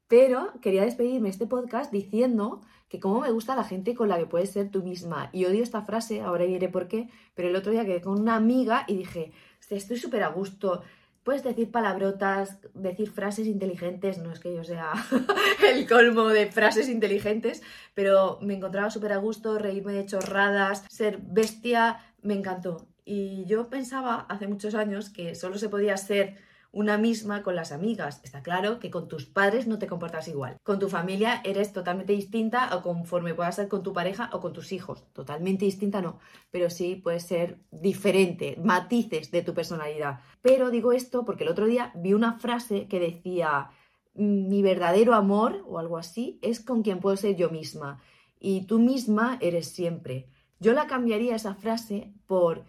Pero 0.10 0.52
quería 0.62 0.84
despedirme 0.84 1.30
este 1.30 1.48
podcast 1.48 1.90
diciendo 1.90 2.60
que 2.90 3.00
cómo 3.00 3.22
me 3.22 3.32
gusta 3.32 3.56
la 3.56 3.64
gente 3.64 3.96
con 3.96 4.10
la 4.10 4.18
que 4.18 4.26
puedes 4.26 4.52
ser 4.52 4.70
tú 4.70 4.84
misma. 4.84 5.30
Y 5.32 5.46
odio 5.46 5.64
esta 5.64 5.82
frase, 5.84 6.20
ahora 6.20 6.44
diré 6.44 6.68
por 6.68 6.90
qué, 6.90 7.10
pero 7.36 7.48
el 7.48 7.56
otro 7.56 7.72
día 7.72 7.86
quedé 7.86 8.02
con 8.02 8.20
una 8.20 8.36
amiga 8.36 8.84
y 8.86 8.98
dije, 8.98 9.32
estoy 9.70 9.96
súper 9.96 10.24
a 10.24 10.28
gusto. 10.28 10.82
Puedes 11.26 11.44
decir 11.44 11.72
palabrotas, 11.72 12.60
decir 12.76 13.10
frases 13.10 13.48
inteligentes, 13.48 14.20
no 14.20 14.32
es 14.32 14.40
que 14.40 14.54
yo 14.54 14.64
sea 14.64 14.92
el 15.74 15.88
colmo 15.88 16.28
de 16.28 16.46
frases 16.52 16.88
inteligentes, 16.88 17.64
pero 17.96 18.38
me 18.44 18.54
encontraba 18.54 18.92
súper 18.92 19.12
a 19.12 19.18
gusto, 19.18 19.58
reírme 19.58 19.94
de 19.94 20.06
chorradas, 20.06 20.86
ser 20.88 21.18
bestia, 21.24 21.98
me 22.22 22.36
encantó. 22.36 22.86
Y 23.06 23.44
yo 23.46 23.72
pensaba 23.72 24.28
hace 24.30 24.46
muchos 24.46 24.76
años 24.76 25.10
que 25.10 25.34
solo 25.34 25.58
se 25.58 25.68
podía 25.68 25.98
ser 25.98 26.36
una 26.76 26.98
misma 26.98 27.42
con 27.42 27.56
las 27.56 27.72
amigas. 27.72 28.20
Está 28.26 28.44
claro 28.44 28.80
que 28.80 28.92
con 28.92 29.08
tus 29.08 29.26
padres 29.26 29.66
no 29.66 29.80
te 29.80 29.88
comportas 29.88 30.28
igual. 30.28 30.58
Con 30.62 30.78
tu 30.78 30.90
familia 30.90 31.42
eres 31.46 31.72
totalmente 31.72 32.12
distinta 32.12 32.76
o 32.76 32.82
conforme 32.82 33.34
puedas 33.34 33.56
ser 33.56 33.70
con 33.70 33.82
tu 33.82 33.94
pareja 33.94 34.30
o 34.34 34.42
con 34.42 34.52
tus 34.52 34.74
hijos. 34.74 35.06
Totalmente 35.14 35.64
distinta 35.64 36.02
no, 36.02 36.20
pero 36.52 36.70
sí 36.70 36.98
puede 36.98 37.22
ser 37.22 37.60
diferente, 37.72 38.60
matices 38.62 39.32
de 39.32 39.42
tu 39.42 39.54
personalidad. 39.54 40.20
Pero 40.42 40.70
digo 40.70 40.92
esto 40.92 41.24
porque 41.24 41.46
el 41.46 41.50
otro 41.50 41.66
día 41.66 41.94
vi 41.96 42.14
una 42.14 42.40
frase 42.40 42.90
que 42.90 43.00
decía, 43.00 43.70
mi 44.14 44.62
verdadero 44.62 45.14
amor 45.14 45.64
o 45.66 45.80
algo 45.80 45.98
así 45.98 46.40
es 46.42 46.60
con 46.60 46.84
quien 46.84 47.00
puedo 47.00 47.16
ser 47.16 47.38
yo 47.38 47.50
misma 47.50 48.02
y 48.38 48.66
tú 48.66 48.80
misma 48.80 49.38
eres 49.40 49.70
siempre. 49.70 50.28
Yo 50.60 50.74
la 50.74 50.88
cambiaría 50.88 51.38
esa 51.38 51.56
frase 51.56 52.14
por 52.28 52.66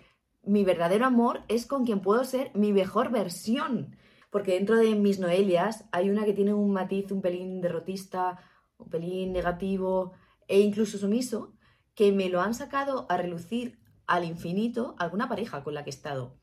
mi 0.46 0.64
verdadero 0.64 1.04
amor 1.04 1.42
es 1.48 1.66
con 1.66 1.84
quien 1.84 2.00
puedo 2.00 2.24
ser 2.24 2.50
mi 2.54 2.72
mejor 2.72 3.10
versión. 3.10 3.96
Porque 4.30 4.52
dentro 4.52 4.76
de 4.76 4.94
mis 4.94 5.18
Noelias 5.18 5.84
hay 5.92 6.08
una 6.08 6.24
que 6.24 6.32
tiene 6.32 6.54
un 6.54 6.72
matiz 6.72 7.10
un 7.10 7.20
pelín 7.20 7.60
derrotista, 7.60 8.38
un 8.78 8.88
pelín 8.88 9.32
negativo 9.32 10.12
e 10.48 10.60
incluso 10.60 10.98
sumiso, 10.98 11.52
que 11.94 12.12
me 12.12 12.28
lo 12.28 12.40
han 12.40 12.54
sacado 12.54 13.06
a 13.08 13.16
relucir 13.16 13.78
al 14.06 14.24
infinito 14.24 14.94
alguna 14.98 15.28
pareja 15.28 15.64
con 15.64 15.74
la 15.74 15.82
que 15.82 15.90
he 15.90 15.94
estado. 15.94 16.36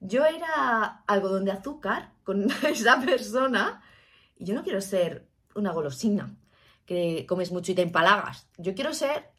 Yo 0.00 0.24
era 0.24 1.02
algodón 1.06 1.44
de 1.44 1.52
azúcar 1.52 2.12
con 2.22 2.48
esa 2.68 3.00
persona 3.00 3.82
y 4.36 4.44
yo 4.44 4.54
no 4.54 4.62
quiero 4.62 4.80
ser 4.80 5.28
una 5.54 5.72
golosina 5.72 6.36
que 6.86 7.26
comes 7.28 7.50
mucho 7.50 7.72
y 7.72 7.74
te 7.74 7.82
empalagas. 7.82 8.48
Yo 8.56 8.74
quiero 8.74 8.94
ser 8.94 9.30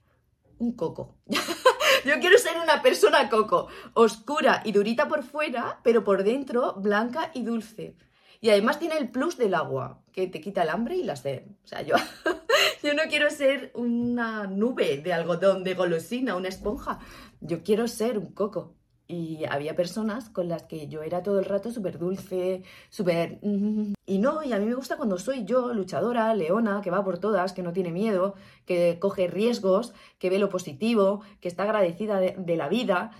un 0.58 0.74
coco. 0.74 1.16
Yo 2.06 2.20
quiero 2.20 2.38
ser 2.38 2.58
una 2.62 2.82
persona 2.82 3.30
coco, 3.30 3.68
oscura 3.94 4.62
y 4.64 4.72
durita 4.72 5.08
por 5.08 5.24
fuera, 5.24 5.80
pero 5.84 6.04
por 6.04 6.24
dentro 6.24 6.74
blanca 6.74 7.32
y 7.34 7.44
dulce. 7.44 7.96
Y 8.42 8.50
además 8.50 8.80
tiene 8.80 8.98
el 8.98 9.10
plus 9.10 9.38
del 9.38 9.54
agua, 9.54 10.02
que 10.14 10.28
te 10.28 10.40
quita 10.40 10.64
el 10.64 10.70
hambre 10.70 10.96
y 10.96 11.04
la 11.04 11.16
sed. 11.16 11.44
O 11.64 11.68
sea, 11.68 11.82
yo, 11.82 11.96
yo 12.84 12.94
no 12.94 13.04
quiero 13.10 13.30
ser 13.30 13.72
una 13.74 14.48
nube 14.48 14.98
de 14.98 15.14
algodón, 15.14 15.64
de 15.64 15.74
golosina, 15.74 16.36
una 16.36 16.48
esponja. 16.48 17.00
Yo 17.42 17.64
quiero 17.64 17.88
ser 17.88 18.18
un 18.18 18.34
coco. 18.34 18.76
Y 19.12 19.44
había 19.46 19.76
personas 19.76 20.30
con 20.30 20.48
las 20.48 20.62
que 20.62 20.88
yo 20.88 21.02
era 21.02 21.24
todo 21.24 21.40
el 21.40 21.46
rato 21.46 21.72
súper 21.72 21.98
dulce, 21.98 22.62
súper... 22.90 23.40
Y 24.06 24.18
no, 24.18 24.44
y 24.44 24.54
a 24.54 24.60
mí 24.60 24.66
me 24.66 24.76
gusta 24.76 24.98
cuando 24.98 25.18
soy 25.18 25.46
yo, 25.46 25.74
luchadora, 25.74 26.34
leona, 26.36 26.82
que 26.82 26.92
va 26.92 27.04
por 27.04 27.20
todas, 27.20 27.54
que 27.54 27.64
no 27.64 27.74
tiene 27.74 27.92
miedo, 27.92 28.36
que 28.66 28.98
coge 29.00 29.28
riesgos, 29.28 29.94
que 30.18 30.30
ve 30.30 30.40
lo 30.40 30.50
positivo, 30.50 31.22
que 31.42 31.48
está 31.48 31.64
agradecida 31.64 32.20
de, 32.20 32.56
la 32.56 32.70
vida. 32.70 33.12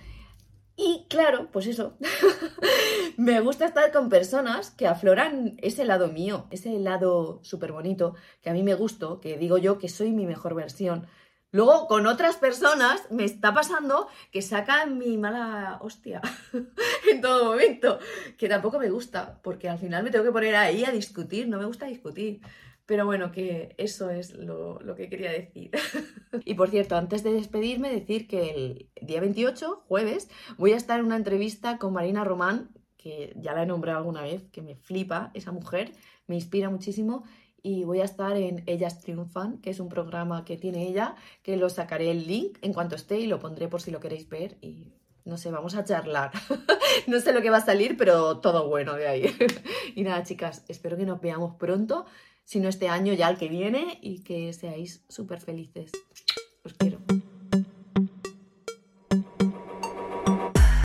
Y 0.76 1.06
claro, 1.10 1.50
pues 1.52 1.68
eso, 1.68 1.94
me 3.18 3.40
gusta 3.40 3.66
estar 3.66 3.92
con 3.92 4.10
personas 4.10 4.72
que 4.72 4.88
afloran 4.88 5.58
ese 5.62 5.86
lado 5.86 6.08
mío, 6.08 6.46
ese 6.50 6.80
lado 6.80 7.40
súper 7.44 7.72
bonito, 7.72 8.16
que 8.42 8.50
a 8.50 8.54
mí 8.54 8.64
me 8.64 8.74
gusta, 8.74 9.08
que 9.22 9.38
digo 9.38 9.58
yo 9.58 9.78
que 9.78 9.90
soy 9.90 10.12
mi 10.12 10.26
mejor 10.26 10.56
versión, 10.56 11.08
Luego, 11.52 11.88
con 11.88 12.06
otras 12.06 12.38
personas 12.38 13.10
me 13.10 13.24
está 13.24 13.54
pasando 13.54 14.08
que 14.32 14.42
sacan 14.44 15.00
mi 15.00 15.18
mala 15.18 15.80
hostia 15.82 16.22
en 17.12 17.22
todo 17.22 17.46
momento, 17.46 17.98
que 18.38 18.48
tampoco 18.48 18.78
me 18.78 18.90
gusta, 18.92 19.40
porque 19.42 19.68
al 19.68 19.80
final 19.80 20.04
me 20.04 20.12
tengo 20.12 20.26
que 20.26 20.32
poner 20.32 20.56
ahí 20.56 20.86
a 20.86 20.92
discutir, 20.92 21.48
no 21.48 21.58
me 21.58 21.66
gusta 21.66 21.88
discutir. 21.88 22.42
Pero 22.86 23.06
bueno, 23.06 23.32
que 23.32 23.76
eso 23.78 24.10
es 24.10 24.34
lo, 24.34 24.80
lo 24.80 24.96
que 24.96 25.10
quería 25.10 25.32
decir. 25.32 25.70
y 26.46 26.56
por 26.56 26.70
cierto, 26.70 26.96
antes 26.96 27.24
de 27.24 27.32
despedirme, 27.32 27.92
decir 27.92 28.28
que 28.28 28.90
el 28.96 29.08
día 29.08 29.22
28, 29.22 29.84
jueves, 29.88 30.28
voy 30.58 30.74
a 30.74 30.78
estar 30.78 31.00
en 31.00 31.06
una 31.06 31.16
entrevista 31.16 31.78
con 31.78 31.94
Marina 31.94 32.24
Román, 32.24 32.72
que 32.98 33.34
ya 33.38 33.54
la 33.54 33.64
he 33.64 33.66
nombrado 33.68 34.00
alguna 34.00 34.24
vez, 34.24 34.50
que 34.52 34.62
me 34.62 34.76
flipa 34.76 35.30
esa 35.36 35.52
mujer, 35.52 35.92
me 36.26 36.36
inspira 36.36 36.70
muchísimo 36.70 37.26
y 37.64 37.84
voy 37.84 38.02
a 38.02 38.06
estar 38.06 38.38
en 38.38 38.64
Ellas 38.66 39.00
Triunfan, 39.00 39.60
que 39.60 39.70
es 39.70 39.80
un 39.80 39.90
programa 39.90 40.46
que 40.46 40.58
tiene 40.58 40.88
ella, 40.88 41.16
que 41.44 41.58
lo 41.58 41.70
sacaré 41.70 42.12
el 42.12 42.28
link 42.28 42.58
en 42.62 42.74
cuanto 42.74 42.96
esté 42.96 43.20
y 43.20 43.28
lo 43.28 43.40
pondré 43.40 43.68
por 43.68 43.82
si 43.82 43.92
lo 43.92 44.00
queréis 44.00 44.28
ver 44.30 44.58
y 44.62 44.94
no 45.26 45.38
sé, 45.38 45.52
vamos 45.52 45.76
a 45.76 45.84
charlar. 45.84 46.32
no 47.08 47.20
sé 47.20 47.34
lo 47.34 47.42
que 47.42 47.50
va 47.50 47.58
a 47.58 47.66
salir, 47.66 47.96
pero 47.98 48.40
todo 48.40 48.68
bueno 48.68 48.96
de 48.96 49.08
ahí. 49.08 49.36
y 49.96 50.04
nada, 50.04 50.24
chicas, 50.24 50.66
espero 50.68 50.98
que 50.98 51.06
nos 51.06 51.22
veamos 51.22 51.56
pronto, 51.56 52.06
si 52.44 52.60
no 52.60 52.68
este 52.68 52.90
año 52.90 53.14
ya 53.14 53.30
el 53.30 53.38
que 53.38 53.48
viene 53.48 54.00
y 54.02 54.24
que 54.24 54.52
seáis 54.54 55.04
súper 55.08 55.40
felices. 55.40 55.92
Os 56.64 56.74
quiero. 56.74 57.00